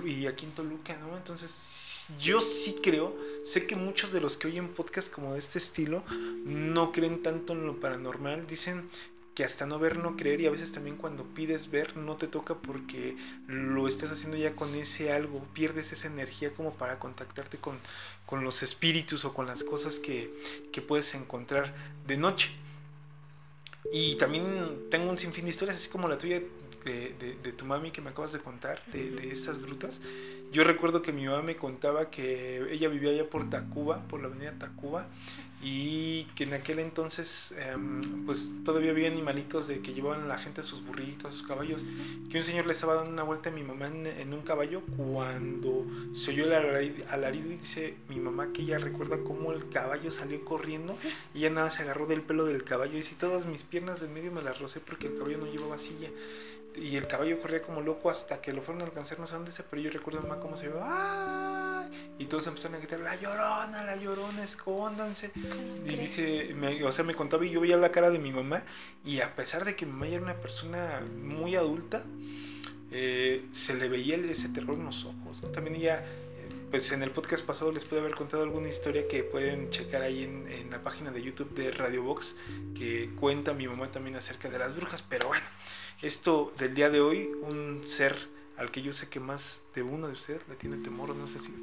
y, 0.05 0.27
aquí 0.27 0.45
en 0.45 0.51
Toluca, 0.51 0.98
¿no? 0.98 1.15
Entonces 1.15 2.07
yo 2.19 2.41
sí 2.41 2.77
creo, 2.81 3.15
sé 3.43 3.67
que 3.67 3.75
muchos 3.75 4.12
de 4.12 4.21
los 4.21 4.38
que 4.38 4.48
oyen 4.48 4.69
podcasts 4.69 5.12
como 5.12 5.33
de 5.33 5.39
este 5.39 5.59
estilo 5.59 6.03
no 6.43 6.91
creen 6.91 7.21
tanto 7.21 7.53
en 7.53 7.65
lo 7.65 7.79
paranormal, 7.79 8.48
dicen 8.48 8.88
que 9.36 9.45
hasta 9.45 9.65
no 9.65 9.79
ver 9.79 10.00
no 10.00 10.17
creer 10.17 10.41
y 10.41 10.48
a 10.48 10.51
veces 10.51 10.71
también 10.71 10.98
cuando 10.98 11.24
pides 11.24 11.71
ver 11.71 11.95
no 11.95 12.17
te 12.17 12.27
toca 12.27 12.55
porque 12.55 13.15
lo 13.48 13.88
estás 13.88 14.12
haciendo 14.12 14.38
ya 14.38 14.53
con 14.53 14.75
ese 14.75 15.13
algo, 15.13 15.45
pierdes 15.53 15.93
esa 15.93 16.07
energía 16.07 16.53
como 16.53 16.74
para 16.74 17.00
contactarte 17.00 17.57
con, 17.57 17.77
con 18.25 18.43
los 18.43 18.63
espíritus 18.63 19.24
o 19.24 19.33
con 19.33 19.45
las 19.48 19.63
cosas 19.63 20.00
que, 20.00 20.33
que 20.74 20.81
puedes 20.81 21.13
encontrar 21.15 21.74
de 22.05 22.17
noche. 22.17 22.50
Y 23.93 24.15
también 24.15 24.88
tengo 24.91 25.09
un 25.09 25.17
sinfín 25.17 25.45
de 25.45 25.51
historias, 25.51 25.77
así 25.77 25.89
como 25.89 26.09
la 26.09 26.17
tuya 26.17 26.41
de, 26.86 27.13
de, 27.41 27.51
tu 27.51 27.65
mami 27.65 27.91
que 27.91 28.01
me 28.01 28.09
acabas 28.12 28.31
de 28.31 28.39
contar, 28.39 28.81
de, 28.91 29.12
de 29.12 29.31
esas 29.31 29.59
grutas. 29.59 30.01
Yo 30.51 30.63
recuerdo 30.63 31.01
que 31.01 31.12
mi 31.12 31.25
mamá 31.25 31.43
me 31.43 31.55
contaba 31.55 32.09
que 32.09 32.71
ella 32.71 32.89
vivía 32.89 33.12
allá 33.12 33.29
por 33.29 33.50
Tacuba, 33.50 34.07
por 34.07 34.21
la 34.21 34.27
avenida 34.27 34.57
Tacuba, 34.57 35.07
y 35.62 36.24
que 36.36 36.45
en 36.45 36.53
aquel 36.53 36.79
entonces 36.79 37.53
em, 37.57 38.00
pues 38.25 38.55
todavía 38.63 38.91
había 38.91 39.09
animalitos 39.09 39.67
de 39.67 39.81
que 39.81 39.93
llevaban 39.93 40.24
a 40.24 40.25
la 40.25 40.38
gente 40.38 40.63
sus 40.63 40.86
burritos, 40.86 41.36
sus 41.36 41.45
caballos, 41.45 41.86
que 42.31 42.38
un 42.38 42.43
señor 42.43 42.65
le 42.65 42.71
estaba 42.71 42.95
dando 42.95 43.12
una 43.12 43.24
vuelta 43.24 43.50
a 43.50 43.51
mi 43.51 43.62
mamá 43.63 43.88
en, 43.88 44.33
un 44.33 44.41
caballo 44.41 44.81
cuando 44.95 45.86
se 46.13 46.31
oyó 46.31 46.45
el 46.45 46.53
alarido 47.09 47.51
y 47.51 47.57
dice 47.57 47.95
mi 48.07 48.19
mamá 48.19 48.53
que 48.53 48.62
ella 48.62 48.79
recuerda 48.79 49.21
cómo 49.24 49.51
el 49.51 49.67
caballo 49.69 50.12
salió 50.12 50.43
corriendo 50.45 50.98
y 51.36 51.39
ella 51.39 51.50
nada 51.50 51.69
se 51.69 51.81
agarró 51.83 52.07
del 52.07 52.21
pelo 52.21 52.45
del 52.45 52.63
caballo 52.63 52.93
y 52.93 52.98
dice 52.98 53.15
todas 53.19 53.45
mis 53.45 53.63
piernas 53.63 54.00
de 54.00 54.07
medio 54.07 54.31
me 54.31 54.41
las 54.41 54.59
rocé 54.59 54.79
porque 54.79 55.07
el 55.07 55.17
caballo 55.17 55.39
no 55.39 55.45
llevaba 55.45 55.77
silla 55.77 56.09
y 56.81 56.95
el 56.95 57.07
caballo 57.07 57.41
corría 57.41 57.62
como 57.62 57.81
loco 57.81 58.09
hasta 58.09 58.41
que 58.41 58.53
lo 58.53 58.62
fueron 58.62 58.81
a 58.81 58.86
alcanzar, 58.86 59.19
no 59.19 59.27
sé 59.27 59.36
dónde 59.36 59.51
se, 59.51 59.63
pero 59.63 59.81
yo 59.81 59.91
recuerdo 59.91 60.21
más 60.27 60.38
cómo 60.39 60.57
se 60.57 60.69
ve, 60.69 60.79
y 62.17 62.25
todos 62.25 62.48
empezaron 62.48 62.75
a 62.75 62.77
gritar, 62.79 63.00
la 63.00 63.15
llorona, 63.15 63.83
la 63.83 63.95
llorona, 63.95 64.43
escóndanse. 64.43 65.31
Y 65.86 65.95
dice, 65.95 66.55
o 66.83 66.91
sea, 66.91 67.03
me 67.03 67.15
contaba 67.15 67.45
y 67.45 67.51
yo 67.51 67.62
veía 67.62 67.77
la 67.77 67.91
cara 67.91 68.09
de 68.09 68.19
mi 68.19 68.31
mamá, 68.31 68.63
y 69.03 69.21
a 69.21 69.36
pesar 69.36 69.65
de 69.65 69.75
que 69.75 69.86
mi 69.86 69.93
mamá 69.93 70.07
era 70.07 70.24
una 70.24 70.36
persona 70.36 71.01
muy 71.01 71.55
adulta, 71.55 72.03
eh, 72.91 73.45
se 73.51 73.75
le 73.75 73.88
veía 73.88 74.15
ese 74.15 74.50
terror 74.50 74.75
en 74.75 74.86
los 74.86 75.05
ojos, 75.05 75.51
También 75.51 75.75
ella 75.75 76.03
pues 76.71 76.91
en 76.91 77.01
el 77.01 77.09
podcast 77.09 77.43
pasado 77.43 77.71
les 77.71 77.83
pude 77.86 78.00
haber 78.00 78.13
contado 78.13 78.43
alguna 78.43 78.69
historia 78.69 79.07
que 79.07 79.24
pueden 79.24 79.71
checar 79.71 80.03
ahí 80.03 80.24
en, 80.24 80.48
en, 80.51 80.69
la 80.69 80.83
página 80.83 81.09
de 81.09 81.24
YouTube 81.24 81.51
de 81.55 81.71
Radio 81.71 82.03
Box 82.03 82.36
que 82.77 83.09
cuenta 83.15 83.53
mi 83.53 83.67
mamá 83.67 83.89
también 83.89 84.15
acerca 84.15 84.50
de 84.50 84.59
las 84.59 84.75
brujas. 84.75 85.01
Pero 85.01 85.29
bueno, 85.29 85.43
esto 86.01 86.53
del 86.58 86.75
día 86.75 86.89
de 86.89 87.01
hoy, 87.01 87.29
un 87.41 87.82
ser 87.84 88.15
al 88.58 88.72
que 88.72 88.82
yo 88.82 88.94
sé 88.94 89.10
que 89.10 89.20
más 89.20 89.63
de 89.74 89.84
uno 89.84 90.08
de 90.08 90.13
ustedes 90.13 90.48
le 90.48 90.56
tiene 90.56 90.77
temor, 90.77 91.15
no 91.15 91.27
sé 91.27 91.39
si... 91.39 91.53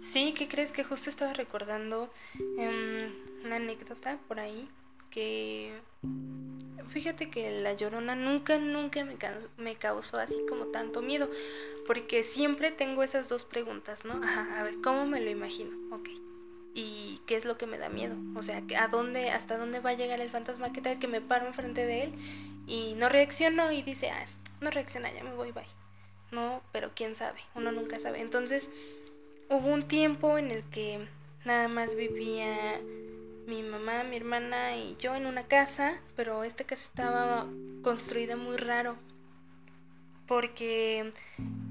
Sí, 0.00 0.34
¿qué 0.36 0.48
crees? 0.48 0.72
Que 0.72 0.82
justo 0.82 1.08
estaba 1.08 1.32
recordando 1.32 2.10
em, 2.58 3.12
una 3.44 3.56
anécdota 3.56 4.18
por 4.28 4.40
ahí 4.40 4.68
que... 5.10 5.72
Fíjate 6.88 7.30
que 7.30 7.62
la 7.62 7.72
llorona 7.74 8.14
nunca, 8.16 8.58
nunca 8.58 9.04
me, 9.04 9.16
me 9.56 9.76
causó 9.76 10.18
así 10.18 10.36
como 10.48 10.66
tanto 10.66 11.00
miedo, 11.00 11.30
porque 11.86 12.22
siempre 12.22 12.70
tengo 12.70 13.02
esas 13.02 13.28
dos 13.28 13.44
preguntas, 13.44 14.04
¿no? 14.04 14.14
Ajá, 14.14 14.60
a 14.60 14.62
ver, 14.64 14.74
¿cómo 14.82 15.06
me 15.06 15.20
lo 15.20 15.30
imagino? 15.30 15.70
Ok. 15.94 16.10
¿Y 17.32 17.34
qué 17.34 17.38
es 17.38 17.46
lo 17.46 17.56
que 17.56 17.66
me 17.66 17.78
da 17.78 17.88
miedo? 17.88 18.14
O 18.36 18.42
sea, 18.42 18.62
¿a 18.78 18.88
dónde, 18.88 19.30
hasta 19.30 19.56
dónde 19.56 19.80
va 19.80 19.88
a 19.88 19.94
llegar 19.94 20.20
el 20.20 20.28
fantasma? 20.28 20.70
¿Qué 20.70 20.82
tal 20.82 20.98
que 20.98 21.08
me 21.08 21.22
paro 21.22 21.46
enfrente 21.46 21.86
de 21.86 22.02
él 22.02 22.12
y 22.66 22.94
no 22.96 23.08
reacciono 23.08 23.72
y 23.72 23.80
dice, 23.80 24.10
ah, 24.10 24.26
no 24.60 24.70
reacciona, 24.70 25.10
ya 25.10 25.24
me 25.24 25.32
voy, 25.32 25.50
bye. 25.50 25.64
No, 26.30 26.60
pero 26.72 26.90
quién 26.94 27.14
sabe, 27.14 27.40
uno 27.54 27.72
nunca 27.72 27.98
sabe. 27.98 28.20
Entonces, 28.20 28.68
hubo 29.48 29.66
un 29.68 29.88
tiempo 29.88 30.36
en 30.36 30.50
el 30.50 30.62
que 30.64 31.08
nada 31.46 31.68
más 31.68 31.96
vivía 31.96 32.82
mi 33.46 33.62
mamá, 33.62 34.04
mi 34.04 34.16
hermana 34.16 34.76
y 34.76 34.98
yo 35.00 35.14
en 35.14 35.24
una 35.24 35.44
casa, 35.44 36.00
pero 36.16 36.44
esta 36.44 36.64
casa 36.64 36.84
estaba 36.84 37.46
construida 37.82 38.36
muy 38.36 38.58
raro. 38.58 38.98
porque 40.26 41.12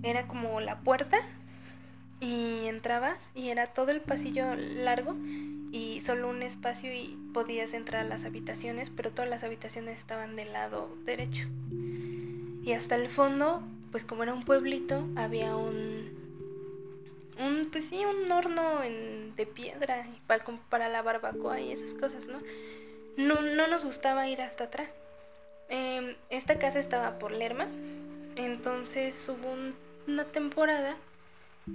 era 0.01 0.27
como 0.27 0.59
la 0.59 0.79
puerta 0.79 1.19
y 2.21 2.67
entrabas 2.67 3.31
y 3.33 3.49
era 3.49 3.67
todo 3.67 3.91
el 3.91 3.99
pasillo 3.99 4.55
largo 4.55 5.15
y 5.71 6.01
solo 6.01 6.29
un 6.29 6.43
espacio 6.43 6.93
y 6.93 7.17
podías 7.33 7.73
entrar 7.73 8.05
a 8.05 8.07
las 8.07 8.23
habitaciones, 8.23 8.91
pero 8.91 9.09
todas 9.09 9.29
las 9.29 9.43
habitaciones 9.43 9.99
estaban 9.99 10.35
del 10.35 10.53
lado 10.53 10.95
derecho. 11.03 11.47
Y 12.63 12.73
hasta 12.73 12.95
el 12.95 13.09
fondo, 13.09 13.63
pues 13.91 14.05
como 14.05 14.23
era 14.23 14.33
un 14.33 14.45
pueblito, 14.45 15.03
había 15.15 15.55
un 15.55 16.21
un 17.39 17.69
pues 17.71 17.85
sí, 17.85 18.03
un 18.05 18.31
horno 18.31 18.81
de 18.81 19.45
piedra 19.47 20.05
para, 20.27 20.45
para 20.69 20.89
la 20.89 21.01
barbacoa 21.01 21.59
y 21.59 21.71
esas 21.71 21.95
cosas, 21.95 22.27
¿no? 22.27 22.39
No, 23.17 23.41
no 23.41 23.67
nos 23.67 23.83
gustaba 23.83 24.27
ir 24.27 24.41
hasta 24.41 24.65
atrás. 24.65 24.95
Em, 25.69 26.15
esta 26.29 26.59
casa 26.59 26.79
estaba 26.79 27.17
por 27.17 27.31
Lerma, 27.31 27.65
entonces 28.35 29.27
hubo 29.29 29.55
una 30.07 30.25
temporada 30.25 30.97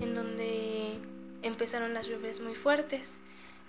en 0.00 0.14
donde 0.14 0.98
empezaron 1.42 1.94
las 1.94 2.06
lluvias 2.06 2.40
muy 2.40 2.54
fuertes. 2.54 3.18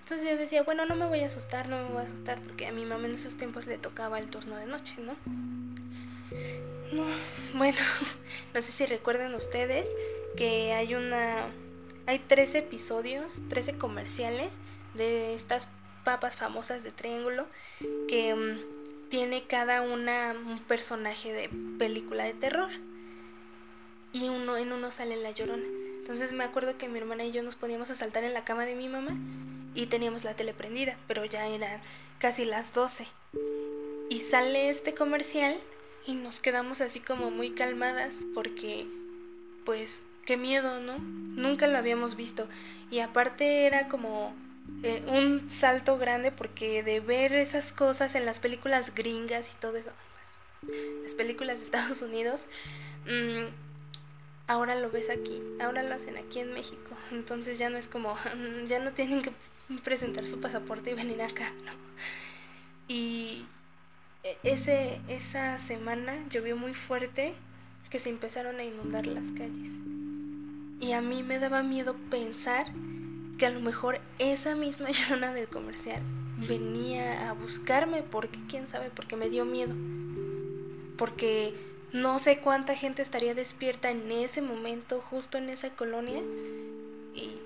Entonces 0.02 0.28
yo 0.28 0.36
decía, 0.36 0.62
bueno, 0.62 0.86
no 0.86 0.96
me 0.96 1.06
voy 1.06 1.20
a 1.20 1.26
asustar, 1.26 1.68
no 1.68 1.76
me 1.82 1.88
voy 1.90 1.98
a 1.98 2.04
asustar, 2.04 2.40
porque 2.40 2.66
a 2.66 2.72
mi 2.72 2.84
mamá 2.84 3.06
en 3.06 3.14
esos 3.14 3.36
tiempos 3.36 3.66
le 3.66 3.78
tocaba 3.78 4.18
el 4.18 4.26
turno 4.26 4.56
de 4.56 4.66
noche, 4.66 4.96
¿no? 4.98 5.16
No, 6.92 7.06
bueno, 7.54 7.78
no 8.54 8.62
sé 8.62 8.72
si 8.72 8.86
recuerdan 8.86 9.34
ustedes 9.34 9.86
que 10.36 10.72
hay 10.72 10.94
una, 10.94 11.48
hay 12.06 12.18
13 12.20 12.58
episodios, 12.58 13.40
13 13.48 13.76
comerciales 13.76 14.52
de 14.94 15.34
estas 15.34 15.68
papas 16.04 16.36
famosas 16.36 16.82
de 16.82 16.90
Triángulo 16.90 17.46
que 18.08 18.34
mm, 18.34 19.10
tiene 19.10 19.42
cada 19.42 19.82
una 19.82 20.32
un 20.32 20.58
personaje 20.58 21.32
de 21.32 21.50
película 21.78 22.24
de 22.24 22.34
terror 22.34 22.70
y 24.12 24.28
uno 24.30 24.56
en 24.56 24.72
uno 24.72 24.90
sale 24.90 25.16
la 25.16 25.32
llorona. 25.32 25.66
Entonces 26.08 26.32
me 26.32 26.42
acuerdo 26.42 26.78
que 26.78 26.88
mi 26.88 26.98
hermana 26.98 27.24
y 27.24 27.32
yo 27.32 27.42
nos 27.42 27.54
poníamos 27.54 27.90
a 27.90 27.94
saltar 27.94 28.24
en 28.24 28.32
la 28.32 28.42
cama 28.42 28.64
de 28.64 28.74
mi 28.74 28.88
mamá 28.88 29.14
y 29.74 29.88
teníamos 29.88 30.24
la 30.24 30.32
tele 30.32 30.54
prendida, 30.54 30.96
pero 31.06 31.26
ya 31.26 31.46
eran 31.46 31.82
casi 32.18 32.46
las 32.46 32.72
12. 32.72 33.06
Y 34.08 34.20
sale 34.20 34.70
este 34.70 34.94
comercial 34.94 35.58
y 36.06 36.14
nos 36.14 36.40
quedamos 36.40 36.80
así 36.80 37.00
como 37.00 37.30
muy 37.30 37.50
calmadas 37.50 38.14
porque 38.34 38.86
pues 39.66 40.02
qué 40.24 40.38
miedo, 40.38 40.80
¿no? 40.80 40.96
Nunca 40.98 41.66
lo 41.66 41.76
habíamos 41.76 42.16
visto. 42.16 42.48
Y 42.90 43.00
aparte 43.00 43.66
era 43.66 43.88
como 43.88 44.34
eh, 44.84 45.04
un 45.08 45.50
salto 45.50 45.98
grande 45.98 46.32
porque 46.32 46.82
de 46.82 47.00
ver 47.00 47.34
esas 47.34 47.70
cosas 47.70 48.14
en 48.14 48.24
las 48.24 48.40
películas 48.40 48.94
gringas 48.94 49.50
y 49.52 49.60
todo 49.60 49.76
eso, 49.76 49.90
las 51.02 51.12
películas 51.12 51.58
de 51.58 51.66
Estados 51.66 52.00
Unidos, 52.00 52.46
mmm, 53.04 53.67
ahora 54.48 54.74
lo 54.74 54.90
ves 54.90 55.10
aquí, 55.10 55.40
ahora 55.60 55.84
lo 55.84 55.94
hacen 55.94 56.16
aquí 56.16 56.40
en 56.40 56.52
México. 56.52 56.96
Entonces 57.12 57.58
ya 57.58 57.70
no 57.70 57.78
es 57.78 57.86
como, 57.86 58.16
ya 58.68 58.80
no 58.80 58.90
tienen 58.90 59.22
que 59.22 59.30
presentar 59.84 60.26
su 60.26 60.40
pasaporte 60.40 60.90
y 60.90 60.94
venir 60.94 61.22
acá, 61.22 61.52
¿no? 61.64 61.72
Y 62.88 63.44
e, 64.24 64.36
ese, 64.42 65.00
esa 65.06 65.58
semana 65.58 66.16
llovió 66.30 66.56
muy 66.56 66.74
fuerte 66.74 67.34
que 67.90 68.00
se 68.00 68.10
empezaron 68.10 68.58
a 68.58 68.64
inundar 68.64 69.06
las 69.06 69.26
calles. 69.26 69.72
Y 70.80 70.92
a 70.92 71.00
mí 71.00 71.22
me 71.22 71.38
daba 71.38 71.62
miedo 71.62 71.96
pensar 72.10 72.66
que 73.38 73.46
a 73.46 73.50
lo 73.50 73.60
mejor 73.60 74.00
esa 74.18 74.56
misma 74.56 74.90
llorona 74.90 75.32
del 75.32 75.48
comercial 75.48 76.02
venía 76.48 77.28
a 77.28 77.32
buscarme 77.32 78.02
porque 78.02 78.38
quién 78.48 78.68
sabe, 78.68 78.90
porque 78.90 79.16
me 79.16 79.28
dio 79.28 79.44
miedo. 79.44 79.74
Porque 80.96 81.54
no 81.92 82.18
sé 82.18 82.38
cuánta 82.38 82.74
gente 82.74 83.02
estaría 83.02 83.34
despierta 83.34 83.90
en 83.90 84.10
ese 84.10 84.42
momento, 84.42 85.00
justo 85.00 85.38
en 85.38 85.48
esa 85.50 85.70
colonia, 85.70 86.20
y 87.14 87.38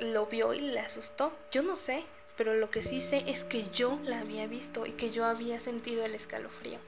lo 0.00 0.26
vio 0.26 0.54
y 0.54 0.60
le 0.60 0.80
asustó. 0.80 1.32
Yo 1.50 1.62
no 1.62 1.76
sé, 1.76 2.04
pero 2.36 2.54
lo 2.54 2.70
que 2.70 2.82
sí 2.82 3.00
sé 3.00 3.24
es 3.26 3.44
que 3.44 3.66
yo 3.72 3.98
la 4.04 4.20
había 4.20 4.46
visto 4.46 4.86
y 4.86 4.92
que 4.92 5.10
yo 5.10 5.24
había 5.24 5.60
sentido 5.60 6.04
el 6.04 6.14
escalofrío. 6.14 6.78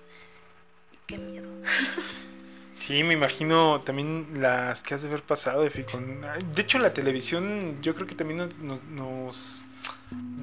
Y 0.92 0.99
qué 1.06 1.18
miedo. 1.18 1.49
Sí, 2.75 3.04
me 3.04 3.14
imagino 3.14 3.80
también 3.82 4.26
las 4.34 4.82
que 4.82 4.94
has 4.94 5.02
de 5.02 5.08
haber 5.08 5.23
pasado, 5.23 5.62
De 5.62 6.62
hecho, 6.62 6.78
la 6.80 6.92
televisión 6.92 7.80
yo 7.80 7.94
creo 7.94 8.08
que 8.08 8.16
también 8.16 8.49
nos 8.90 9.64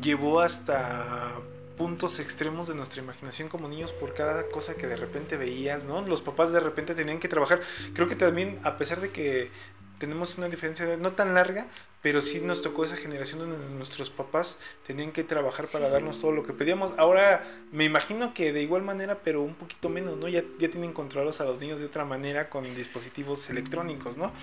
llevó 0.01 0.39
hasta 0.39 1.33
puntos 1.77 2.19
extremos 2.19 2.67
de 2.67 2.75
nuestra 2.75 3.01
imaginación 3.01 3.49
como 3.49 3.67
niños 3.67 3.93
por 3.93 4.13
cada 4.13 4.47
cosa 4.49 4.75
que 4.75 4.87
de 4.87 4.95
repente 4.95 5.37
veías, 5.37 5.85
¿no? 5.85 6.01
Los 6.01 6.21
papás 6.21 6.51
de 6.51 6.59
repente 6.59 6.95
tenían 6.95 7.19
que 7.19 7.27
trabajar. 7.27 7.61
Creo 7.93 8.07
que 8.07 8.15
también, 8.15 8.59
a 8.63 8.77
pesar 8.77 9.01
de 9.01 9.09
que 9.09 9.49
tenemos 9.99 10.37
una 10.39 10.49
diferencia 10.49 10.97
no 10.97 11.13
tan 11.13 11.35
larga, 11.35 11.67
pero 12.01 12.21
sí 12.21 12.41
nos 12.41 12.63
tocó 12.63 12.83
esa 12.83 12.97
generación 12.97 13.39
donde 13.39 13.57
nuestros 13.75 14.09
papás 14.09 14.57
tenían 14.85 15.11
que 15.11 15.23
trabajar 15.23 15.67
para 15.71 15.89
darnos 15.89 16.19
todo 16.19 16.31
lo 16.31 16.43
que 16.43 16.53
pedíamos. 16.53 16.93
Ahora 16.97 17.43
me 17.71 17.85
imagino 17.85 18.33
que 18.33 18.51
de 18.51 18.63
igual 18.63 18.81
manera, 18.81 19.19
pero 19.23 19.43
un 19.43 19.53
poquito 19.53 19.89
menos, 19.89 20.17
¿no? 20.17 20.27
Ya, 20.27 20.43
ya 20.57 20.69
tienen 20.69 20.93
controlados 20.93 21.39
a 21.41 21.45
los 21.45 21.61
niños 21.61 21.79
de 21.79 21.85
otra 21.85 22.03
manera 22.03 22.49
con 22.49 22.63
dispositivos 22.73 23.47
electrónicos, 23.51 24.17
¿no? 24.17 24.33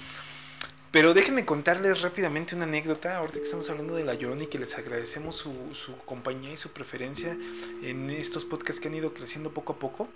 Pero 0.90 1.12
déjenme 1.12 1.44
contarles 1.44 2.00
rápidamente 2.00 2.54
una 2.54 2.64
anécdota, 2.64 3.18
ahorita 3.18 3.38
que 3.38 3.44
estamos 3.44 3.68
hablando 3.68 3.94
de 3.94 4.04
La 4.04 4.14
Llorona 4.14 4.44
y 4.44 4.46
que 4.46 4.58
les 4.58 4.78
agradecemos 4.78 5.36
su, 5.36 5.52
su 5.72 5.96
compañía 5.98 6.52
y 6.52 6.56
su 6.56 6.70
preferencia 6.70 7.36
en 7.82 8.08
estos 8.08 8.46
podcasts 8.46 8.80
que 8.80 8.88
han 8.88 8.94
ido 8.94 9.12
creciendo 9.12 9.50
poco 9.50 9.74
a 9.74 9.78
poco. 9.78 10.08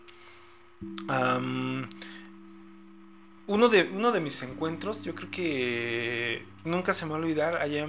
uno, 3.46 3.68
de, 3.68 3.82
uno 3.92 4.12
de 4.12 4.20
mis 4.20 4.42
encuentros, 4.42 5.02
yo 5.02 5.14
creo 5.14 5.30
que 5.30 6.46
nunca 6.64 6.94
se 6.94 7.04
me 7.04 7.10
va 7.10 7.18
a 7.18 7.20
olvidar, 7.20 7.56
allá 7.56 7.86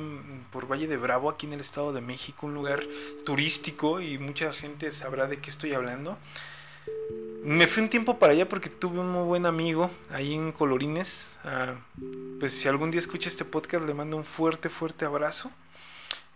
por 0.51 0.69
Valle 0.69 0.87
de 0.87 0.97
Bravo, 0.97 1.29
aquí 1.29 1.45
en 1.45 1.53
el 1.53 1.61
Estado 1.61 1.93
de 1.93 2.01
México, 2.01 2.47
un 2.47 2.53
lugar 2.53 2.83
turístico 3.25 4.01
y 4.01 4.17
mucha 4.17 4.51
gente 4.51 4.91
sabrá 4.91 5.27
de 5.27 5.39
qué 5.39 5.49
estoy 5.49 5.71
hablando. 5.73 6.17
Me 7.45 7.67
fui 7.67 7.84
un 7.84 7.89
tiempo 7.89 8.19
para 8.19 8.32
allá 8.32 8.47
porque 8.47 8.69
tuve 8.69 8.99
un 8.99 9.12
muy 9.12 9.23
buen 9.23 9.45
amigo 9.45 9.91
ahí 10.12 10.34
en 10.34 10.53
Colorines. 10.53 11.38
Ah, 11.43 11.75
pues 12.39 12.53
si 12.53 12.69
algún 12.69 12.89
día 12.89 13.01
escucha 13.01 13.27
este 13.27 13.43
podcast 13.43 13.86
le 13.86 13.93
mando 13.93 14.15
un 14.15 14.23
fuerte, 14.23 14.69
fuerte 14.69 15.03
abrazo. 15.03 15.51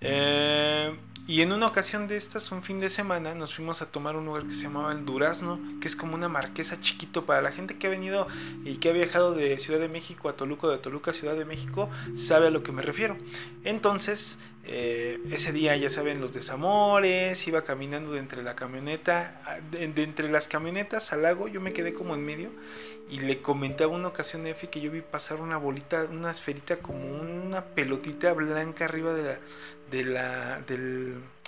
Eh, 0.02 0.94
y 1.26 1.42
en 1.42 1.54
una 1.54 1.68
ocasión 1.68 2.10
de 2.10 2.18
estas, 2.18 2.52
un 2.52 2.62
fin 2.62 2.82
de 2.82 2.90
semana, 2.90 3.36
nos 3.36 3.56
fuimos 3.56 3.82
a 3.82 3.86
tomar 3.90 4.18
un 4.18 4.26
lugar 4.26 4.44
que 4.44 4.54
se 4.54 4.64
llamaba 4.64 4.92
El 4.92 5.06
Durazno, 5.06 5.60
que 5.80 5.88
es 5.88 5.96
como 5.96 6.14
una 6.14 6.28
marquesa 6.28 6.80
chiquito 6.80 7.26
para 7.26 7.42
la 7.42 7.52
gente 7.52 7.78
que 7.78 7.88
ha 7.88 7.90
venido 7.90 8.28
y 8.66 8.76
que 8.76 8.90
ha 8.90 8.94
viajado 8.94 9.34
de 9.34 9.60
Ciudad 9.60 9.80
de 9.80 9.88
México 9.90 10.28
a 10.28 10.36
Toluca, 10.36 10.68
de 10.68 10.78
Toluca 10.78 11.12
a 11.12 11.14
Ciudad 11.14 11.36
de 11.36 11.46
México, 11.46 11.90
sabe 12.16 12.48
a 12.48 12.50
lo 12.50 12.64
que 12.64 12.74
me 12.74 12.82
refiero. 12.82 13.18
Entonces, 13.64 14.40
eh, 14.70 15.22
ese 15.32 15.54
día, 15.54 15.78
ya 15.78 15.90
saben, 15.90 16.20
los 16.20 16.34
desamores, 16.34 17.48
iba 17.48 17.64
caminando 17.64 18.12
de 18.12 18.20
entre 18.20 18.44
la 18.44 18.58
camioneta, 18.58 19.62
de, 19.72 20.04
entre 20.04 20.30
las 20.30 20.50
camionetas 20.50 21.14
al 21.14 21.22
lago, 21.22 21.48
yo 21.48 21.62
me 21.62 21.72
quedé 21.72 21.94
como 21.94 22.16
en 22.16 22.26
medio 22.26 22.50
y 23.10 23.20
le 23.22 23.42
comentaba 23.42 23.94
una 23.94 24.10
ocasión 24.10 24.46
a 24.46 24.50
Efe 24.50 24.70
que 24.70 24.82
yo 24.82 24.92
vi 24.92 25.00
pasar 25.00 25.40
una 25.40 25.56
bolita, 25.56 26.06
una 26.12 26.32
esferita 26.32 26.80
como 26.80 27.00
una 27.00 27.64
pelotita 27.64 28.34
blanca 28.34 28.84
arriba 28.84 29.14
de 29.14 29.24
la, 29.24 29.40
de 29.90 30.04
la, 30.04 30.62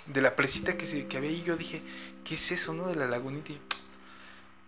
de 0.06 0.20
la 0.22 0.34
presita 0.34 0.78
que, 0.78 1.06
que 1.06 1.16
había 1.18 1.30
y 1.30 1.42
yo 1.42 1.58
dije, 1.58 1.82
¿qué 2.24 2.36
es 2.36 2.52
eso, 2.52 2.72
no? 2.72 2.86
De 2.88 2.96
la 2.96 3.06
lagunita. 3.06 3.52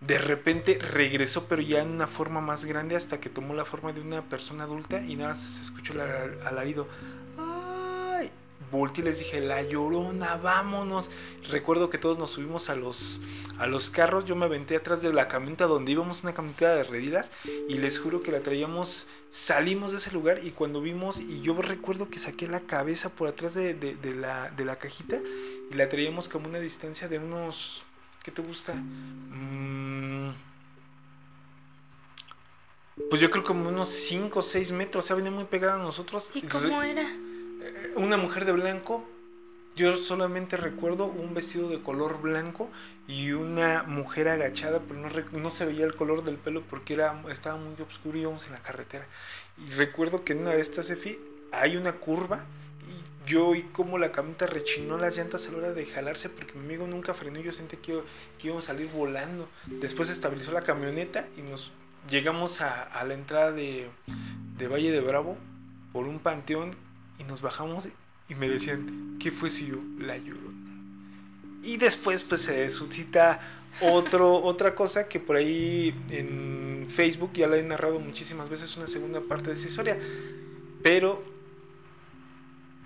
de 0.01 0.19
repente 0.19 0.77
regresó, 0.77 1.47
pero 1.47 1.63
ya 1.63 1.81
en 1.81 1.89
una 1.89 2.05
forma 2.05 2.39
más 2.39 2.65
grande 2.65 2.95
hasta 2.95 3.19
que 3.19 3.29
tomó 3.31 3.55
la 3.55 3.65
forma 3.65 3.93
de 3.93 4.01
una 4.01 4.21
persona 4.21 4.65
adulta 4.65 5.01
y 5.01 5.15
nada 5.15 5.33
se 5.33 5.63
escuchó 5.63 5.93
el 5.93 6.01
alarido 6.45 6.87
volteé 8.73 9.03
y 9.03 9.05
les 9.05 9.19
dije, 9.19 9.39
la 9.39 9.61
llorona, 9.61 10.37
vámonos. 10.37 11.09
Recuerdo 11.49 11.89
que 11.89 11.97
todos 11.97 12.17
nos 12.17 12.31
subimos 12.31 12.69
a 12.69 12.75
los, 12.75 13.21
a 13.57 13.67
los 13.67 13.89
carros, 13.89 14.25
yo 14.25 14.35
me 14.35 14.45
aventé 14.45 14.75
atrás 14.75 15.01
de 15.01 15.13
la 15.13 15.27
camioneta 15.27 15.65
donde 15.65 15.91
íbamos, 15.91 16.23
una 16.23 16.33
camioneta 16.33 16.75
de 16.75 16.83
redilas, 16.83 17.31
y 17.69 17.77
les 17.77 17.99
juro 17.99 18.23
que 18.23 18.31
la 18.31 18.41
traíamos, 18.41 19.07
salimos 19.29 19.91
de 19.91 19.99
ese 19.99 20.11
lugar 20.11 20.43
y 20.43 20.51
cuando 20.51 20.81
vimos, 20.81 21.21
y 21.21 21.41
yo 21.41 21.53
recuerdo 21.61 22.09
que 22.09 22.19
saqué 22.19 22.47
la 22.47 22.61
cabeza 22.61 23.09
por 23.09 23.27
atrás 23.27 23.53
de, 23.53 23.75
la, 24.19 24.49
de 24.49 24.65
la 24.65 24.75
cajita 24.77 25.21
y 25.71 25.75
la 25.75 25.87
traíamos 25.87 26.27
como 26.27 26.47
una 26.47 26.59
distancia 26.59 27.07
de 27.07 27.19
unos, 27.19 27.83
¿qué 28.23 28.31
te 28.31 28.41
gusta? 28.41 28.73
Mm, 28.73 30.33
pues 33.09 33.21
yo 33.21 33.29
creo 33.29 33.43
como 33.43 33.69
unos 33.69 33.89
5 33.89 34.39
o 34.39 34.41
6 34.41 34.71
metros, 34.71 35.05
o 35.05 35.07
sea, 35.07 35.15
venía 35.15 35.31
muy 35.31 35.45
pegada 35.45 35.75
a 35.75 35.83
nosotros. 35.83 36.31
¿Y 36.33 36.41
cómo 36.41 36.81
era? 36.81 37.07
Una 37.95 38.17
mujer 38.17 38.45
de 38.45 38.51
blanco. 38.51 39.07
Yo 39.75 39.95
solamente 39.97 40.55
recuerdo 40.55 41.05
un 41.05 41.33
vestido 41.33 41.67
de 41.67 41.81
color 41.81 42.21
blanco 42.21 42.69
y 43.07 43.31
una 43.31 43.83
mujer 43.83 44.27
agachada, 44.27 44.81
pero 44.87 44.99
no, 44.99 45.09
no 45.39 45.49
se 45.49 45.65
veía 45.65 45.85
el 45.85 45.95
color 45.95 46.23
del 46.23 46.37
pelo 46.37 46.61
porque 46.69 46.93
era, 46.93 47.23
estaba 47.29 47.57
muy 47.57 47.73
oscuro 47.81 48.17
y 48.17 48.21
íbamos 48.21 48.45
en 48.45 48.53
la 48.53 48.61
carretera. 48.61 49.07
Y 49.57 49.71
recuerdo 49.71 50.23
que 50.23 50.33
en 50.33 50.41
una 50.41 50.51
de 50.51 50.61
estas, 50.61 50.91
Efi, 50.91 51.17
hay 51.51 51.75
una 51.75 51.93
curva 51.93 52.45
y 52.83 53.29
yo 53.29 53.47
oí 53.47 53.63
como 53.63 53.97
la 53.97 54.11
camioneta 54.11 54.45
rechinó 54.45 54.97
las 54.99 55.17
llantas 55.17 55.47
a 55.47 55.51
la 55.51 55.57
hora 55.57 55.73
de 55.73 55.85
jalarse 55.85 56.29
porque 56.29 56.53
mi 56.53 56.65
amigo 56.65 56.85
nunca 56.85 57.15
frenó 57.15 57.39
y 57.39 57.43
yo 57.43 57.51
sentí 57.51 57.77
que, 57.77 58.01
que 58.37 58.47
íbamos 58.47 58.65
a 58.65 58.73
salir 58.73 58.89
volando. 58.89 59.49
Después 59.65 60.09
estabilizó 60.09 60.51
la 60.51 60.61
camioneta 60.61 61.27
y 61.35 61.41
nos 61.41 61.71
llegamos 62.09 62.61
a, 62.61 62.83
a 62.83 63.03
la 63.05 63.15
entrada 63.15 63.51
de, 63.51 63.89
de 64.57 64.67
Valle 64.67 64.91
de 64.91 65.01
Bravo 65.01 65.35
por 65.91 66.07
un 66.07 66.19
panteón 66.19 66.75
y 67.19 67.23
nos 67.23 67.41
bajamos 67.41 67.89
y 68.29 68.35
me 68.35 68.49
decían, 68.49 69.17
¿qué 69.19 69.31
fue 69.31 69.49
si 69.49 69.67
yo? 69.67 69.77
La 69.99 70.17
llorona. 70.17 70.53
Y 71.63 71.77
después 71.77 72.23
pues 72.23 72.41
se 72.41 72.69
suscita 72.69 73.39
otro, 73.81 74.35
otra 74.43 74.75
cosa 74.75 75.07
que 75.07 75.19
por 75.19 75.35
ahí 75.35 75.93
en 76.09 76.87
Facebook 76.89 77.31
ya 77.33 77.47
la 77.47 77.57
he 77.57 77.63
narrado 77.63 77.99
muchísimas 77.99 78.49
veces, 78.49 78.75
una 78.77 78.87
segunda 78.87 79.21
parte 79.21 79.49
de 79.49 79.55
esa 79.55 79.67
historia. 79.67 79.97
Pero 80.81 81.32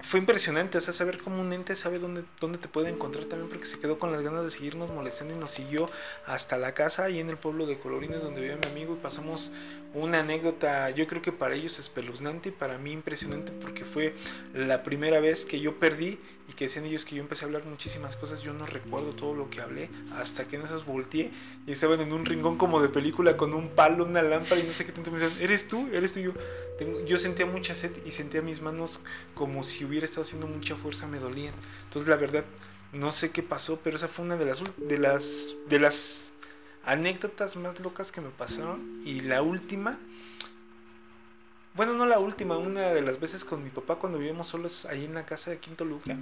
fue 0.01 0.19
impresionante, 0.19 0.77
o 0.77 0.81
sea, 0.81 0.93
saber 0.93 1.17
cómo 1.17 1.41
un 1.41 1.51
ente 1.53 1.75
sabe 1.75 1.99
dónde, 1.99 2.23
dónde 2.39 2.57
te 2.57 2.67
puede 2.67 2.89
encontrar 2.89 3.25
también, 3.25 3.49
porque 3.49 3.65
se 3.65 3.79
quedó 3.79 3.97
con 3.97 4.12
las 4.12 4.21
ganas 4.21 4.43
de 4.43 4.49
seguirnos 4.49 4.89
molestando 4.91 5.33
y 5.33 5.38
nos 5.38 5.51
siguió 5.51 5.89
hasta 6.25 6.57
la 6.57 6.73
casa 6.73 7.05
ahí 7.05 7.19
en 7.19 7.29
el 7.29 7.38
pueblo 7.38 7.65
de 7.65 7.79
Colorines 7.79 8.23
donde 8.23 8.41
vivía 8.41 8.57
mi 8.57 8.69
amigo 8.69 8.93
y 8.93 8.97
pasamos 8.97 9.51
una 9.93 10.19
anécdota, 10.19 10.89
yo 10.91 11.07
creo 11.07 11.21
que 11.21 11.31
para 11.31 11.55
ellos 11.55 11.79
espeluznante 11.79 12.49
y 12.49 12.51
para 12.51 12.77
mí 12.77 12.91
impresionante 12.91 13.51
porque 13.51 13.86
fue 13.86 14.13
la 14.53 14.83
primera 14.83 15.19
vez 15.19 15.45
que 15.45 15.60
yo 15.60 15.79
perdí 15.79 16.19
y 16.49 16.53
que 16.53 16.65
decían 16.65 16.86
ellos 16.86 17.03
que 17.03 17.15
yo 17.15 17.21
empecé 17.21 17.43
a 17.43 17.47
hablar 17.47 17.65
muchísimas 17.65 18.15
cosas, 18.15 18.41
yo 18.41 18.53
no 18.53 18.65
recuerdo 18.65 19.12
todo 19.12 19.36
lo 19.36 19.49
que 19.49 19.60
hablé 19.60 19.89
hasta 20.15 20.45
que 20.45 20.55
en 20.55 20.62
esas 20.62 20.86
volteé 20.86 21.31
y 21.65 21.71
estaban 21.71 21.99
en 21.99 22.13
un 22.13 22.25
rincón 22.25 22.57
como 22.57 22.81
de 22.81 22.89
película 22.89 23.36
con 23.36 23.53
un 23.53 23.69
palo, 23.69 24.05
una 24.05 24.21
lámpara 24.21 24.62
y 24.62 24.63
no 24.63 24.71
sé 24.71 24.86
qué 24.86 24.91
tanto 24.91 25.12
me 25.12 25.19
decían, 25.19 25.41
¿eres 25.41 25.67
tú? 25.67 25.89
¿Eres 25.91 26.13
tú? 26.13 26.19
Yo, 26.19 26.33
tengo, 26.77 27.03
yo 27.05 27.17
sentía 27.17 27.45
mucha 27.45 27.75
sed 27.75 27.91
y 28.05 28.12
sentía 28.12 28.41
mis 28.41 28.62
manos 28.62 29.01
como 29.33 29.63
si 29.63 29.83
hubiera 29.88 30.06
estado 30.06 30.23
haciendo 30.23 30.47
mucha 30.47 30.76
fuerza, 30.76 31.08
me 31.08 31.19
dolían. 31.19 31.54
Entonces 31.86 32.10
la 32.10 32.15
verdad, 32.15 32.45
no 32.93 33.12
sé 33.12 33.32
qué 33.32 33.43
pasó, 33.43 33.80
pero 33.84 33.95
esa 33.95 34.08
fue 34.08 34.26
una 34.26 34.38
de 34.38 34.45
las, 34.45 34.63
de 34.78 34.97
las, 34.97 35.56
de 35.67 35.80
las 35.80 36.34
anécdotas 36.86 37.56
más 37.56 37.80
locas 37.80 38.12
que 38.12 38.21
me 38.21 38.30
pasaron 38.30 39.02
y 39.04 39.21
la 39.21 39.41
última 39.41 40.00
bueno, 41.78 41.93
no 41.93 42.08
la 42.08 42.17
última, 42.17 42.58
una 42.58 42.89
de 42.89 43.04
las 43.04 43.19
veces 43.19 43.45
con 43.45 43.63
mi 43.63 43.69
papá 43.69 43.97
cuando 43.97 44.17
vivimos 44.17 44.47
solos 44.47 44.86
ahí 44.86 45.06
en 45.06 45.13
la 45.13 45.28
casa 45.28 45.52
de 45.52 45.60
Quinto 45.60 45.86
Luca, 45.86 46.17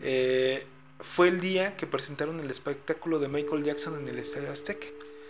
eh, 0.00 0.64
fue 1.00 1.26
el 1.26 1.40
día 1.40 1.76
que 1.76 1.88
presentaron 1.88 2.38
el 2.38 2.48
espectáculo 2.48 3.18
de 3.18 3.26
Michael 3.26 3.64
Jackson 3.64 3.98
en 3.98 4.06
el 4.06 4.20
Estadio 4.20 4.52
Azteca. 4.52 4.86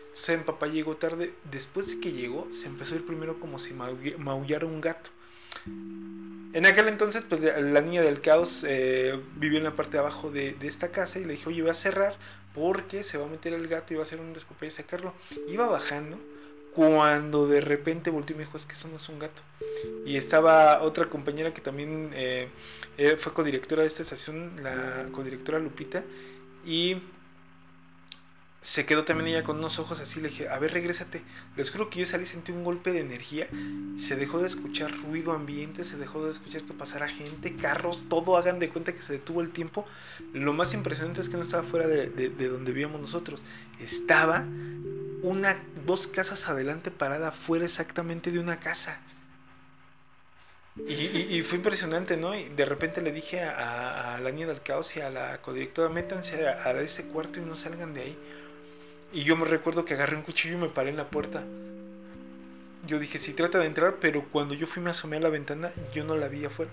Entonces 0.09 0.37
mi 0.37 0.45
papá 0.45 0.67
llegó 0.67 0.97
tarde, 0.97 1.33
después 1.51 1.89
de 1.89 1.99
que 1.99 2.13
llegó 2.13 2.47
se 2.51 2.67
empezó 2.67 2.93
a 2.93 2.99
ir 2.99 3.07
primero 3.07 3.41
como 3.41 3.59
si 3.59 3.73
maullara 3.73 4.67
un 4.67 4.83
gato. 4.83 5.09
En 5.67 6.67
aquel 6.67 6.89
entonces, 6.89 7.25
pues 7.29 7.43
la 7.43 7.81
niña 7.81 8.03
del 8.03 8.21
caos 8.21 8.65
eh, 8.67 9.21
vivió 9.37 9.59
en 9.59 9.65
la 9.65 9.77
parte 9.77 9.93
de 9.93 9.99
abajo 9.99 10.31
de, 10.31 10.57
esta 10.63 10.91
casa 10.91 11.19
y 11.19 11.25
le 11.25 11.35
dijo, 11.35 11.51
oye, 11.51 11.63
voy 11.63 11.71
a 11.71 11.75
cerrar 11.75 12.17
porque 12.55 13.05
se 13.05 13.19
va 13.19 13.27
a 13.27 13.29
meter 13.29 13.53
el 13.53 13.69
gato 13.69 13.93
y 13.93 13.97
va 13.97 14.03
a 14.03 14.07
hacer 14.07 14.21
un 14.21 14.33
despapalle 14.33 14.69
y 14.69 14.71
sacarlo. 14.71 15.13
Iba 15.49 15.69
bajando 15.69 16.19
cuando 16.75 17.47
de 17.47 17.61
repente 17.61 18.11
volteó 18.11 18.35
y 18.35 18.39
me 18.39 18.45
dijo, 18.45 18.57
es 18.57 18.65
que 18.65 18.73
eso 18.73 18.89
no 18.89 18.97
es 18.97 19.09
un 19.09 19.19
gato. 19.19 19.43
Y 20.07 20.17
estaba 20.17 20.83
otra 20.83 21.07
compañera 21.07 21.53
que 21.53 21.61
también 21.61 22.11
eh, 22.15 22.49
eh, 22.97 23.17
fue 23.19 23.33
codirectora 23.33 23.83
de 23.83 23.89
esta 23.89 24.03
estación, 24.03 24.53
la 24.63 25.07
codirectora 25.13 25.59
Lupita, 25.59 26.03
y 26.65 26.97
se 28.61 28.85
quedó 28.87 29.05
también 29.05 29.29
ella 29.29 29.45
con 29.45 29.59
unos 29.59 29.79
ojos 29.79 30.01
así, 30.01 30.21
le 30.21 30.29
dije, 30.29 30.49
a 30.49 30.59
ver, 30.59 30.73
regrésate. 30.73 31.23
Les 31.57 31.71
juro 31.71 31.91
que 31.91 32.01
yo 32.01 32.07
salí, 32.07 32.27
sentí 32.27 32.53
un 32.53 32.65
golpe 32.65 32.93
de 32.93 33.01
energía, 33.01 33.47
se 33.99 34.17
dejó 34.17 34.41
de 34.41 34.49
escuchar 34.49 34.93
ruido 34.93 35.33
ambiente, 35.33 35.85
se 35.85 35.97
dejó 35.97 36.25
de 36.25 36.33
escuchar 36.33 36.63
que 36.63 36.73
pasara 36.73 37.09
gente, 37.09 37.55
carros, 37.55 38.07
todo, 38.09 38.37
hagan 38.37 38.59
de 38.59 38.69
cuenta 38.69 38.93
que 38.93 39.03
se 39.03 39.13
detuvo 39.13 39.41
el 39.41 39.51
tiempo. 39.51 39.87
Lo 40.33 40.53
más 40.53 40.75
impresionante 40.75 41.21
es 41.21 41.29
que 41.29 41.37
no 41.37 41.43
estaba 41.43 41.63
fuera 41.63 41.87
de, 41.87 42.09
de 42.09 42.49
donde 42.49 42.73
vivíamos 42.73 43.01
nosotros, 43.01 43.45
estaba 43.81 44.45
una, 45.23 45.57
dos 45.87 46.07
casas 46.07 46.49
adelante 46.49 46.91
parada 46.91 47.33
fuera 47.33 47.65
exactamente 47.65 48.31
de 48.31 48.41
una 48.41 48.59
casa. 48.59 49.01
Y, 50.87 51.43
fue 51.43 51.59
impresionante, 51.59 52.17
¿no? 52.17 52.35
Y 52.35 52.49
de 52.51 52.65
repente 52.65 53.03
le 53.03 53.11
dije 53.11 53.43
a, 53.43 54.19
la 54.23 54.31
niña 54.31 54.47
del 54.47 54.63
caos 54.63 54.97
y 54.97 55.01
a 55.01 55.11
la 55.11 55.39
codirectora, 55.43 55.89
métanse 55.89 56.47
a, 56.47 56.71
ese 56.81 57.07
cuarto 57.07 57.41
y 57.41 57.43
no 57.43 57.55
salgan 57.55 57.95
de 57.95 58.03
ahí. 58.03 58.19
Y 59.13 59.25
yo 59.25 59.37
me 59.37 59.47
recuerdo 59.47 59.85
que 59.85 59.95
agarré 59.95 60.17
un 60.17 60.23
cuchillo 60.23 60.59
y 60.59 60.61
me 60.61 60.69
paré 60.69 60.91
en 60.91 60.97
la 60.97 61.09
puerta. 61.09 61.45
Yo 62.87 62.99
dije, 62.99 63.19
sí, 63.19 63.33
trata 63.33 63.59
de 63.59 63.67
entrar, 63.67 63.97
pero 64.01 64.25
cuando 64.31 64.55
yo 64.55 64.67
fui 64.67 64.83
me 64.83 64.91
asomé 64.91 65.17
a 65.17 65.21
la 65.21 65.31
ventana, 65.31 65.73
yo 65.93 66.05
no 66.05 66.15
la 66.17 66.29
vi 66.29 66.45
afuera. 66.45 66.71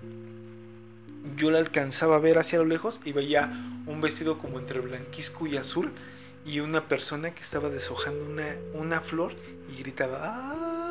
Yo 1.36 1.50
la 1.52 1.60
alcanzaba 1.60 2.18
a 2.18 2.20
ver 2.20 2.38
hacia 2.38 2.60
lo 2.60 2.66
lejos 2.66 3.02
y 3.04 3.12
veía 3.12 3.52
un 3.86 4.02
vestido 4.02 4.38
como 4.38 4.60
entre 4.60 4.80
blanquisco 4.80 5.48
y 5.48 5.58
azul 5.58 5.92
y 6.46 6.60
una 6.60 6.88
persona 6.88 7.34
que 7.34 7.42
estaba 7.42 7.70
deshojando 7.70 8.26
una, 8.26 8.56
una 8.74 9.02
flor 9.02 9.34
y 9.74 9.82
gritaba 9.82 10.20
¡Ah! 10.22 10.86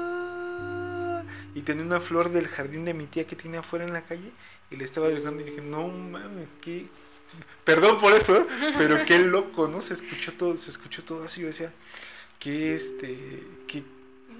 y 1.54 1.62
tenía 1.62 1.84
una 1.84 2.00
flor 2.00 2.30
del 2.30 2.48
jardín 2.48 2.84
de 2.84 2.94
mi 2.94 3.06
tía 3.06 3.24
que 3.26 3.36
tiene 3.36 3.58
afuera 3.58 3.84
en 3.84 3.92
la 3.92 4.02
calle 4.02 4.32
y 4.70 4.76
le 4.76 4.84
estaba 4.84 5.08
dejando 5.08 5.42
y 5.42 5.44
dije 5.44 5.60
no 5.60 5.86
mames 5.86 6.48
qué 6.60 6.86
perdón 7.64 8.00
por 8.00 8.12
eso 8.12 8.36
¿eh? 8.36 8.46
pero 8.78 9.04
qué 9.04 9.18
loco 9.18 9.68
no 9.68 9.80
se 9.80 9.94
escuchó 9.94 10.32
todo 10.32 10.56
se 10.56 10.70
escuchó 10.70 11.04
todo 11.04 11.24
así 11.24 11.40
yo 11.40 11.48
decía 11.48 11.72
qué 12.38 12.74
este 12.74 13.42
qué 13.66 13.82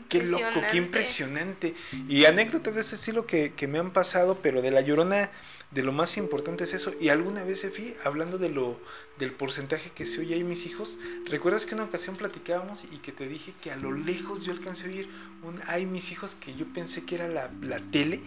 qué 0.09 0.23
loco, 0.23 0.61
qué 0.71 0.77
impresionante. 0.77 1.75
Y 2.09 2.25
anécdotas 2.27 2.75
de 2.75 2.83
ese 2.83 2.95
estilo 2.95 3.27
que, 3.27 3.53
que, 3.55 3.67
me 3.67 3.79
han 3.79 3.91
pasado, 3.93 4.39
pero 4.43 4.63
de 4.63 4.71
la 4.71 4.81
llorona 4.81 5.31
de 5.71 5.83
lo 5.83 5.93
más 5.93 6.17
importante 6.17 6.65
es 6.65 6.75
eso. 6.75 6.93
Y 7.01 7.09
alguna 7.09 7.45
vez, 7.45 7.65
Efi, 7.65 7.95
hablando 8.05 8.39
de 8.39 8.49
lo 8.49 8.81
del 9.19 9.33
porcentaje 9.33 9.91
que 9.95 10.07
se 10.07 10.21
oye 10.21 10.35
ahí 10.35 10.45
mis 10.45 10.67
hijos, 10.67 10.99
¿recuerdas 11.27 11.67
que 11.67 11.75
una 11.75 11.85
ocasión 11.85 12.17
platicábamos 12.17 12.85
y 12.93 12.99
que 12.99 13.13
te 13.13 13.27
dije 13.27 13.53
que 13.63 13.71
a 13.73 13.77
lo 13.77 13.93
lejos 13.93 14.45
yo 14.45 14.53
alcancé 14.53 14.87
a 14.87 14.89
oír 14.89 15.09
un 15.43 15.61
ay 15.67 15.87
mis 15.87 16.11
hijos 16.13 16.35
que 16.35 16.55
yo 16.55 16.67
pensé 16.67 17.05
que 17.05 17.17
era 17.17 17.29
la, 17.29 17.51
la 17.61 17.79
tele 17.79 18.23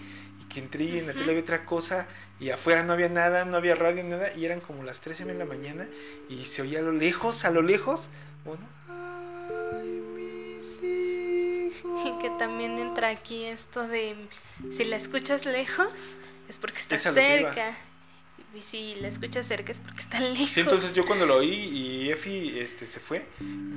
que 0.49 0.59
entré 0.59 0.85
y 0.85 0.97
en 0.99 1.07
la 1.07 1.13
tele 1.13 1.31
había 1.31 1.41
otra 1.41 1.65
cosa 1.65 2.07
y 2.39 2.49
afuera 2.49 2.83
no 2.83 2.93
había 2.93 3.09
nada, 3.09 3.45
no 3.45 3.57
había 3.57 3.75
radio, 3.75 4.03
nada 4.03 4.33
y 4.33 4.45
eran 4.45 4.59
como 4.59 4.83
las 4.83 5.01
13 5.01 5.25
de 5.25 5.33
la 5.33 5.45
mañana 5.45 5.87
y 6.29 6.45
se 6.45 6.61
oía 6.61 6.79
a 6.79 6.81
lo 6.81 6.91
lejos, 6.91 7.45
a 7.45 7.51
lo 7.51 7.61
lejos, 7.61 8.09
bueno, 8.45 8.63
ay 8.87 10.01
mis 10.15 10.83
hijos. 10.83 12.05
Y 12.05 12.21
que 12.21 12.29
también 12.37 12.77
entra 12.77 13.09
aquí 13.09 13.45
esto 13.45 13.87
de 13.87 14.15
si 14.71 14.85
la 14.85 14.95
escuchas 14.95 15.45
lejos, 15.45 16.15
es 16.49 16.57
porque 16.57 16.77
está 16.77 16.97
cerca. 16.97 17.75
Y 18.57 18.61
si 18.63 18.95
la 18.95 19.07
escuchas 19.07 19.45
cerca 19.45 19.71
es 19.71 19.79
porque 19.79 20.01
está 20.01 20.19
lejos. 20.19 20.49
Sí, 20.49 20.61
entonces 20.61 20.95
yo 20.95 21.05
cuando 21.05 21.27
lo 21.27 21.37
oí 21.37 21.53
y 21.53 22.09
Efi 22.09 22.57
este, 22.57 22.87
se 22.87 22.99
fue, 22.99 23.23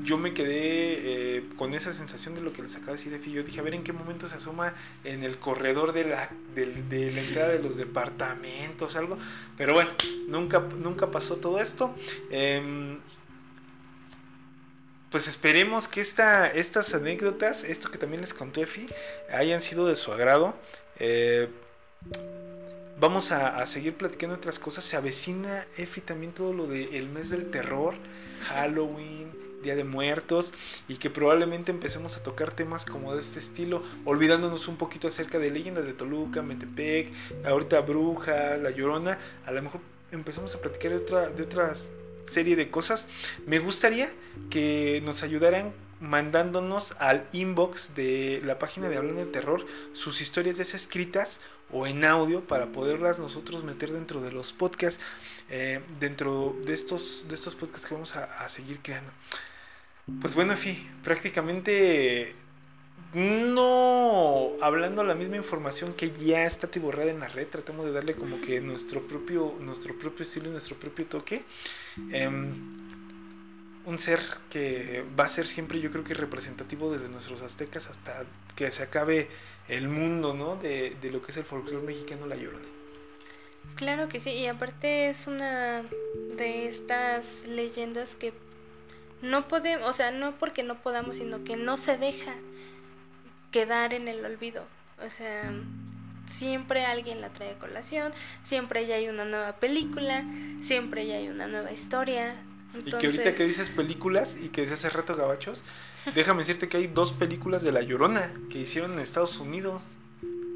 yo 0.02 0.16
me 0.16 0.32
quedé 0.32 1.36
eh, 1.36 1.44
con 1.56 1.74
esa 1.74 1.92
sensación 1.92 2.34
de 2.34 2.40
lo 2.40 2.52
que 2.52 2.62
les 2.62 2.74
acaba 2.76 2.92
de 2.92 2.96
decir 2.96 3.12
Efi. 3.12 3.30
Yo 3.32 3.42
dije, 3.42 3.60
a 3.60 3.62
ver 3.62 3.74
en 3.74 3.82
qué 3.82 3.92
momento 3.92 4.26
se 4.26 4.36
asoma 4.36 4.74
en 5.04 5.22
el 5.22 5.38
corredor 5.38 5.92
de 5.92 6.04
la, 6.04 6.30
de, 6.54 7.10
la 7.10 7.20
entrada 7.20 7.48
de 7.48 7.62
los 7.62 7.76
departamentos, 7.76 8.96
algo. 8.96 9.18
Pero 9.58 9.74
bueno, 9.74 9.90
nunca, 10.28 10.60
nunca 10.60 11.10
pasó 11.10 11.36
todo 11.36 11.60
esto. 11.60 11.94
Em, 12.30 13.00
pues 15.10 15.28
esperemos 15.28 15.88
que 15.88 16.00
esta, 16.00 16.46
estas 16.46 16.94
anécdotas, 16.94 17.64
esto 17.64 17.90
que 17.90 17.98
también 17.98 18.22
les 18.22 18.32
contó 18.32 18.62
Efi, 18.62 18.88
hayan 19.30 19.60
sido 19.60 19.86
de 19.86 19.96
su 19.96 20.10
agrado. 20.10 20.54
Eh, 20.98 21.48
vamos 23.00 23.32
a, 23.32 23.64
seguir 23.66 23.94
platicando 23.94 24.36
otras 24.36 24.58
cosas. 24.58 24.84
Se 24.84 24.96
avecina, 24.96 25.66
Efi, 25.76 26.02
también 26.02 26.32
todo 26.32 26.52
lo 26.52 26.66
del 26.66 27.08
mes 27.08 27.30
del 27.30 27.50
terror, 27.50 27.94
Halloween, 28.42 29.32
Día 29.62 29.74
de 29.74 29.84
Muertos, 29.84 30.52
y 30.86 30.96
que 30.96 31.10
probablemente 31.10 31.70
empecemos 31.70 32.16
a 32.16 32.22
tocar 32.22 32.52
temas 32.52 32.84
como 32.84 33.14
de 33.14 33.20
este 33.20 33.38
estilo, 33.38 33.82
olvidándonos 34.04 34.68
un 34.68 34.76
poquito 34.76 35.08
acerca 35.08 35.38
de 35.38 35.50
leyendas 35.50 35.84
de 35.84 35.94
Toluca, 35.94 36.42
Metepec, 36.42 37.10
ahorita 37.44 37.80
Bruja, 37.80 38.56
La 38.58 38.70
Llorona. 38.70 39.18
A 39.46 39.52
lo 39.52 39.62
mejor 39.62 39.80
empezamos 40.12 40.54
a 40.54 40.60
platicar 40.60 40.92
de 40.92 40.98
otra, 40.98 41.28
de 41.28 41.74
serie 42.24 42.54
de 42.54 42.70
cosas. 42.70 43.08
Me 43.46 43.58
gustaría 43.58 44.10
que 44.50 45.02
nos 45.04 45.22
ayudaran 45.22 45.72
mandándonos 46.00 46.96
al 46.98 47.26
inbox 47.32 47.94
de 47.94 48.40
la 48.44 48.58
página 48.58 48.88
de 48.88 48.96
Hablando 48.96 49.20
de 49.20 49.30
Terror 49.30 49.66
sus 49.92 50.22
historias 50.22 50.56
desescritas 50.56 51.40
o 51.72 51.87
en 51.87 52.04
audio 52.04 52.40
para 52.42 52.66
poderlas 52.66 53.18
nosotros 53.18 53.64
meter 53.64 53.92
dentro 53.92 54.20
de 54.20 54.33
los 54.33 54.52
podcasts, 54.52 55.02
eh, 55.48 55.80
dentro 55.98 56.56
de 56.64 56.74
estos, 56.74 57.24
de 57.28 57.35
estos 57.35 57.54
podcasts 57.54 57.87
que 57.87 57.94
vamos 57.94 58.16
a, 58.16 58.48
seguir 58.48 58.80
creando. 58.80 59.12
Pues 60.20 60.35
bueno, 60.35 60.56
Fi, 60.56 60.88
prácticamente 61.04 62.35
no 63.14 64.52
hablando 64.61 65.02
la 65.02 65.14
misma 65.14 65.37
información 65.37 65.92
que 65.94 66.12
ya 66.12 66.44
está 66.44 66.68
tiborrada 66.68 67.11
en 67.11 67.20
la 67.20 67.28
red, 67.28 67.46
tratamos 67.48 67.87
de 67.87 67.92
darle 67.92 68.14
como 68.14 68.40
que 68.40 68.61
nuestro 68.61 69.06
propio, 69.06 69.54
nuestro 69.61 69.98
propio 69.98 70.22
estilo, 70.22 70.50
nuestro 70.50 70.76
propio 70.76 71.06
toque. 71.06 71.44
Em, 72.11 72.52
un 73.87 73.98
ser 73.98 74.20
que 74.48 75.04
va 75.18 75.24
a 75.24 75.28
ser 75.28 75.46
siempre 75.46 75.80
yo 75.80 75.90
creo 75.90 76.04
que 76.04 76.14
representativo 76.14 76.92
desde 76.92 77.09
nuestros 77.09 77.42
aztecas 77.42 77.88
hasta 77.88 78.24
que 78.54 78.70
se 78.70 78.83
acabe 78.83 79.28
el 79.76 79.88
mundo, 79.88 80.35
¿no? 80.35 80.56
De, 80.56 80.96
de 81.00 81.11
lo 81.11 81.22
que 81.22 81.33
es 81.33 81.37
el 81.38 81.44
folclore 81.44 81.85
mexicano, 81.87 82.26
la 82.26 82.37
llorona. 82.37 82.68
Claro 83.74 84.09
que 84.09 84.20
sí, 84.20 84.30
y 84.33 84.46
aparte 84.46 85.09
es 85.09 85.26
una 85.26 85.83
de 86.37 86.66
estas 86.68 87.44
leyendas 87.46 88.14
que 88.16 88.33
No 89.22 89.48
podemos, 89.48 89.88
o 89.88 89.92
sea, 89.92 90.12
no 90.12 90.38
porque 90.38 90.62
no 90.62 90.83
podamos, 90.83 91.16
sino 91.18 91.44
que 91.44 91.56
no 91.56 91.76
se 91.76 91.96
deja 91.98 92.35
quedar 93.50 93.92
en 93.94 94.09
el 94.09 94.24
olvido. 94.24 94.66
O 95.04 95.11
sea, 95.11 95.52
siempre 96.26 96.85
alguien 96.87 97.20
la 97.20 97.30
trae 97.33 97.52
a 97.52 97.59
colación, 97.59 98.12
siempre 98.44 98.87
ya 98.87 98.96
hay 98.96 99.09
una 99.09 99.24
nueva 99.24 99.56
película, 99.56 100.24
siempre 100.62 101.06
ya 101.06 101.16
hay 101.16 101.28
una 101.28 101.46
nueva 101.48 101.72
historia. 101.72 102.37
Y 102.87 102.92
que 102.92 103.06
ahorita 103.06 103.35
que 103.35 103.44
dices 103.44 103.70
películas 103.70 104.37
y 104.40 104.48
que 104.50 104.62
dices 104.62 104.85
hace 104.85 104.90
rato 104.96 105.16
gabachos, 105.16 105.64
déjame 106.14 106.40
decirte 106.40 106.68
que 106.68 106.76
hay 106.76 106.86
dos 106.86 107.12
películas 107.12 107.62
de 107.62 107.72
La 107.72 107.82
Llorona 107.82 108.32
que 108.50 108.58
hicieron 108.58 108.92
en 108.94 109.00
Estados 109.00 109.38
Unidos. 109.38 109.96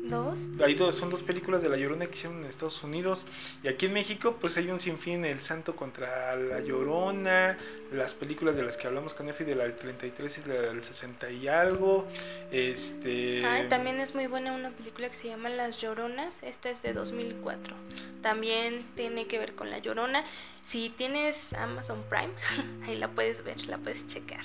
¿Dos? 0.05 0.41
Hay 0.63 0.75
dos, 0.75 0.95
son 0.95 1.09
dos 1.09 1.23
películas 1.23 1.63
de 1.63 1.71
La 1.71 1.79
Llorona 1.79 2.07
que 2.07 2.15
hicieron 2.15 2.41
en 2.41 2.45
Estados 2.45 2.83
Unidos. 2.85 3.27
Y 3.63 3.69
aquí 3.69 3.87
en 3.87 3.95
México, 3.95 4.37
pues 4.39 4.57
hay 4.59 4.69
un 4.69 4.79
sinfín, 4.79 5.25
El 5.25 5.41
Santo 5.41 5.75
contra 5.77 6.37
La 6.37 6.61
Llorona, 6.61 7.57
las 7.91 8.13
películas 8.13 8.55
de 8.55 8.65
las 8.65 8.77
que 8.77 8.87
hablamos 8.87 9.15
con 9.15 9.29
Efi, 9.31 9.45
de 9.45 9.55
la 9.55 9.65
del 9.65 9.77
33 9.77 10.39
y 10.39 10.49
la 10.49 10.55
del 10.57 10.85
60 10.85 11.31
y 11.31 11.49
algo. 11.49 12.07
Este... 12.51 13.43
También 13.71 13.99
es 13.99 14.15
muy 14.15 14.27
buena 14.27 14.53
una 14.53 14.71
película 14.71 15.09
que 15.09 15.15
se 15.15 15.29
llama 15.29 15.49
Las 15.49 15.79
Lloronas. 15.79 16.43
Esta 16.43 16.69
es 16.69 16.83
de 16.83 16.93
2004. 16.93 17.75
También 18.21 18.85
tiene 18.97 19.27
que 19.27 19.39
ver 19.39 19.55
con 19.55 19.71
La 19.71 19.79
Llorona. 19.79 20.23
Si 20.67 20.91
tienes 20.91 21.55
Amazon 21.55 22.05
Prime, 22.11 22.33
ahí 22.87 22.97
la 22.97 23.09
puedes 23.09 23.43
ver, 23.43 23.67
la 23.69 23.79
puedes 23.79 24.07
checar. 24.07 24.43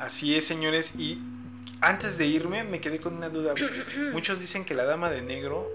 Así 0.00 0.34
es, 0.34 0.46
señores. 0.46 0.94
Y 0.98 1.20
antes 1.80 2.18
de 2.18 2.26
irme 2.26 2.64
me 2.64 2.80
quedé 2.80 3.00
con 3.00 3.14
una 3.14 3.28
duda. 3.28 3.54
Muchos 4.12 4.40
dicen 4.40 4.64
que 4.64 4.74
la 4.74 4.84
dama 4.84 5.10
de 5.10 5.22
negro 5.22 5.70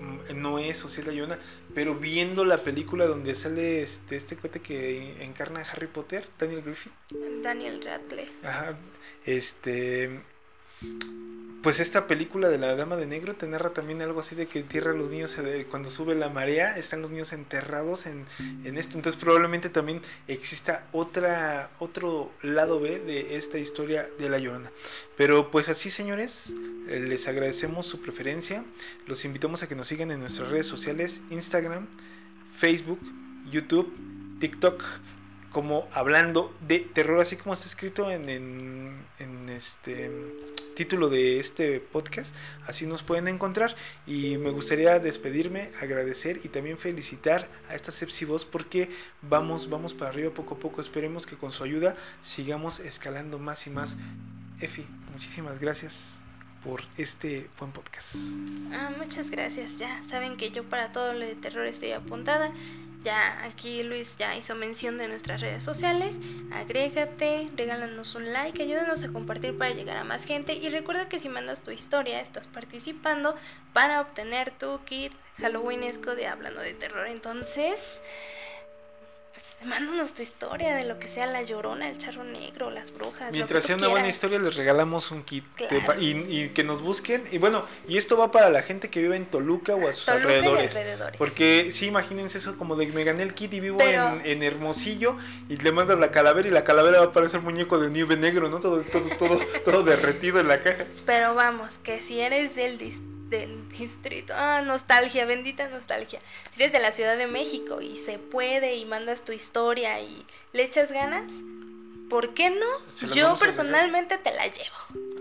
mm, 0.00 0.40
no 0.40 0.58
es 0.58 0.84
o 0.84 0.88
es 0.88 1.06
la 1.06 1.12
llorona, 1.12 1.38
pero 1.74 1.94
viendo 1.94 2.44
la 2.44 2.58
película 2.58 3.06
donde 3.06 3.34
sale 3.34 3.82
este, 3.82 4.16
este 4.16 4.36
cuate 4.36 4.60
que 4.60 5.22
encarna 5.24 5.60
a 5.60 5.62
Harry 5.62 5.86
Potter, 5.86 6.26
Daniel 6.38 6.62
Griffith. 6.62 6.92
Daniel 7.42 7.80
Radcliffe. 7.82 8.46
Ajá. 8.46 8.76
Este 9.24 10.20
pues 11.62 11.78
esta 11.78 12.08
película 12.08 12.48
de 12.48 12.58
la 12.58 12.74
Dama 12.74 12.96
de 12.96 13.06
Negro 13.06 13.34
te 13.34 13.46
narra 13.46 13.70
también 13.70 14.02
algo 14.02 14.20
así 14.20 14.34
de 14.34 14.46
que 14.46 14.58
entierra 14.58 14.90
a 14.90 14.94
los 14.94 15.10
niños 15.10 15.36
eh, 15.38 15.66
cuando 15.70 15.90
sube 15.90 16.16
la 16.16 16.28
marea, 16.28 16.76
están 16.76 17.02
los 17.02 17.12
niños 17.12 17.32
enterrados 17.32 18.06
en, 18.06 18.26
en, 18.64 18.76
esto. 18.76 18.96
Entonces 18.96 19.20
probablemente 19.20 19.68
también 19.68 20.00
exista 20.26 20.86
otra, 20.92 21.70
otro 21.78 22.32
lado 22.42 22.80
B 22.80 22.98
de 22.98 23.36
esta 23.36 23.58
historia 23.58 24.08
de 24.18 24.28
La 24.28 24.38
Llorona. 24.38 24.72
Pero 25.16 25.52
pues 25.52 25.68
así 25.68 25.88
señores, 25.88 26.52
eh, 26.88 26.98
les 26.98 27.28
agradecemos 27.28 27.86
su 27.86 28.00
preferencia. 28.00 28.64
Los 29.06 29.24
invitamos 29.24 29.62
a 29.62 29.68
que 29.68 29.76
nos 29.76 29.86
sigan 29.86 30.10
en 30.10 30.18
nuestras 30.18 30.50
redes 30.50 30.66
sociales, 30.66 31.22
Instagram, 31.30 31.86
Facebook, 32.56 33.00
YouTube, 33.48 33.92
TikTok 34.40 34.82
como 35.50 35.86
hablando 35.92 36.52
de 36.66 36.80
terror, 36.80 37.20
así 37.20 37.36
como 37.36 37.52
está 37.52 37.66
escrito 37.66 38.10
en, 38.10 38.28
en, 38.28 38.96
en 39.18 39.48
este 39.50 40.10
título 40.74 41.08
de 41.08 41.38
este 41.38 41.80
podcast, 41.80 42.34
así 42.66 42.86
nos 42.86 43.02
pueden 43.02 43.28
encontrar 43.28 43.74
y 44.06 44.38
me 44.38 44.50
gustaría 44.50 44.98
despedirme, 44.98 45.70
agradecer 45.80 46.40
y 46.44 46.48
también 46.48 46.78
felicitar 46.78 47.48
a 47.68 47.74
esta 47.74 47.92
Sepsi 47.92 48.24
Voz 48.24 48.44
porque 48.44 48.90
vamos, 49.22 49.68
vamos 49.68 49.94
para 49.94 50.10
arriba 50.10 50.32
poco 50.32 50.54
a 50.54 50.58
poco, 50.58 50.80
esperemos 50.80 51.26
que 51.26 51.36
con 51.36 51.52
su 51.52 51.64
ayuda 51.64 51.96
sigamos 52.20 52.80
escalando 52.80 53.38
más 53.38 53.66
y 53.66 53.70
más. 53.70 53.98
Efi, 54.60 54.86
muchísimas 55.12 55.58
gracias 55.58 56.20
por 56.64 56.82
este 56.96 57.50
buen 57.58 57.72
podcast. 57.72 58.16
Ah, 58.72 58.92
muchas 58.96 59.30
gracias, 59.30 59.78
ya 59.78 60.02
saben 60.08 60.36
que 60.36 60.50
yo 60.50 60.64
para 60.64 60.92
todo 60.92 61.12
lo 61.12 61.20
de 61.20 61.34
terror 61.34 61.66
estoy 61.66 61.92
apuntada 61.92 62.52
ya 63.02 63.44
aquí 63.44 63.82
Luis 63.82 64.16
ya 64.16 64.36
hizo 64.36 64.54
mención 64.54 64.96
de 64.98 65.08
nuestras 65.08 65.40
redes 65.40 65.62
sociales. 65.62 66.18
Agrégate, 66.52 67.48
regálanos 67.56 68.14
un 68.14 68.32
like, 68.32 68.62
ayúdanos 68.62 69.02
a 69.02 69.12
compartir 69.12 69.56
para 69.56 69.72
llegar 69.72 69.96
a 69.96 70.04
más 70.04 70.24
gente. 70.24 70.54
Y 70.54 70.70
recuerda 70.70 71.08
que 71.08 71.18
si 71.18 71.28
mandas 71.28 71.62
tu 71.62 71.70
historia, 71.70 72.20
estás 72.20 72.46
participando 72.46 73.34
para 73.72 74.00
obtener 74.00 74.50
tu 74.50 74.80
kit 74.84 75.12
Halloweenesco 75.38 76.14
de 76.14 76.26
Hablando 76.26 76.60
de 76.60 76.74
Terror. 76.74 77.06
Entonces, 77.06 78.00
mándanos 79.64 80.14
tu 80.14 80.22
historia 80.22 80.74
de 80.74 80.84
lo 80.84 80.98
que 80.98 81.08
sea 81.08 81.26
la 81.26 81.42
llorona, 81.42 81.88
el 81.88 81.98
charro 81.98 82.24
negro, 82.24 82.70
las 82.70 82.92
brujas. 82.92 83.32
Mientras 83.32 83.64
sea 83.64 83.76
una 83.76 83.88
buena 83.88 84.08
historia, 84.08 84.38
les 84.38 84.56
regalamos 84.56 85.10
un 85.10 85.22
kit. 85.22 85.44
y, 85.98 86.48
que 86.50 86.64
nos 86.64 86.82
busquen. 86.82 87.24
Y 87.30 87.38
bueno, 87.38 87.64
y 87.88 87.96
esto 87.96 88.16
va 88.16 88.30
para 88.30 88.50
la 88.50 88.62
gente 88.62 88.90
que 88.90 89.00
vive 89.00 89.16
en 89.16 89.26
Toluca 89.26 89.74
o 89.74 89.88
a 89.88 89.92
sus 89.92 90.08
alrededores, 90.08 90.80
Porque 91.18 91.70
sí, 91.70 91.86
imagínense 91.86 92.38
eso 92.38 92.56
como 92.56 92.76
de 92.76 92.86
me 92.86 93.04
gané 93.04 93.22
el 93.22 93.34
kit 93.34 93.52
y 93.54 93.60
vivo 93.60 93.78
en, 93.80 94.42
Hermosillo 94.42 95.16
y 95.48 95.56
le 95.56 95.72
mandas 95.72 95.98
la 95.98 96.10
calavera 96.10 96.48
y 96.48 96.50
la 96.50 96.64
calavera 96.64 96.98
va 96.98 97.06
a 97.06 97.12
parecer 97.12 97.40
muñeco 97.40 97.78
de 97.78 97.90
nieve 97.90 98.16
negro, 98.16 98.48
¿no? 98.48 98.58
Todo, 98.58 98.82
todo, 98.82 99.08
todo, 99.16 99.38
todo 99.64 99.82
derretido 99.82 100.40
en 100.40 100.48
la 100.48 100.60
caja. 100.60 100.84
Pero 101.06 101.34
vamos, 101.34 101.78
que 101.78 102.00
si 102.00 102.20
eres 102.20 102.54
del 102.54 102.78
distrito 102.78 103.12
del 103.32 103.68
distrito. 103.70 104.32
Ah, 104.36 104.62
nostalgia, 104.62 105.24
bendita 105.24 105.66
nostalgia. 105.68 106.20
Si 106.50 106.62
eres 106.62 106.72
de 106.72 106.78
la 106.78 106.92
Ciudad 106.92 107.16
de 107.16 107.26
México 107.26 107.80
y 107.80 107.96
se 107.96 108.18
puede 108.18 108.76
y 108.76 108.84
mandas 108.84 109.21
tu 109.24 109.32
historia 109.32 110.00
y 110.00 110.24
le 110.52 110.64
echas 110.64 110.92
ganas, 110.92 111.30
¿por 112.08 112.34
qué 112.34 112.50
no? 112.50 113.10
Yo 113.12 113.34
personalmente 113.36 114.18
te 114.18 114.32
la 114.32 114.46
llevo. 114.46 114.76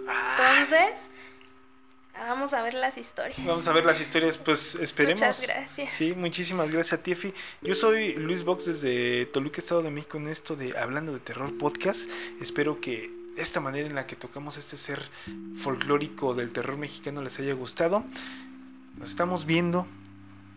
Ah. 0.07 0.57
Entonces, 0.59 1.09
vamos 2.13 2.53
a 2.53 2.61
ver 2.61 2.73
las 2.73 2.97
historias. 2.97 3.45
Vamos 3.45 3.67
a 3.67 3.73
ver 3.73 3.85
las 3.85 3.99
historias, 3.99 4.37
pues 4.37 4.75
esperemos. 4.75 5.19
Muchas 5.19 5.41
gracias. 5.43 5.93
Sí, 5.93 6.13
muchísimas 6.15 6.71
gracias 6.71 6.99
a. 6.99 7.33
Yo 7.61 7.75
soy 7.75 8.13
Luis 8.13 8.43
Box 8.43 8.65
desde 8.65 9.25
Toluca, 9.27 9.59
Estado 9.59 9.83
de 9.83 9.91
México, 9.91 10.17
en 10.17 10.27
esto 10.27 10.55
de 10.55 10.77
Hablando 10.77 11.13
de 11.13 11.19
Terror 11.19 11.57
Podcast. 11.57 12.09
Espero 12.41 12.79
que 12.81 13.11
esta 13.37 13.59
manera 13.59 13.87
en 13.87 13.95
la 13.95 14.07
que 14.07 14.15
tocamos 14.15 14.57
este 14.57 14.77
ser 14.77 15.01
folclórico 15.57 16.33
del 16.33 16.51
terror 16.51 16.77
mexicano 16.77 17.21
les 17.21 17.39
haya 17.39 17.53
gustado. 17.53 18.03
Nos 18.97 19.09
estamos 19.09 19.45
viendo 19.45 19.87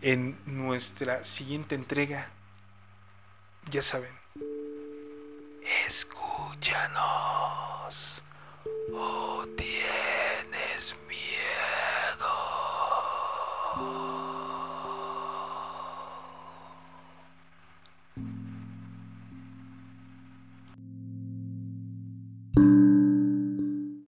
en 0.01 0.37
nuestra 0.45 1.23
siguiente 1.23 1.75
entrega 1.75 2.31
ya 3.71 3.81
saben, 3.81 4.13
escúchanos. 5.87 6.95
O 8.93 8.97
oh, 8.97 9.45
tienes 9.57 10.95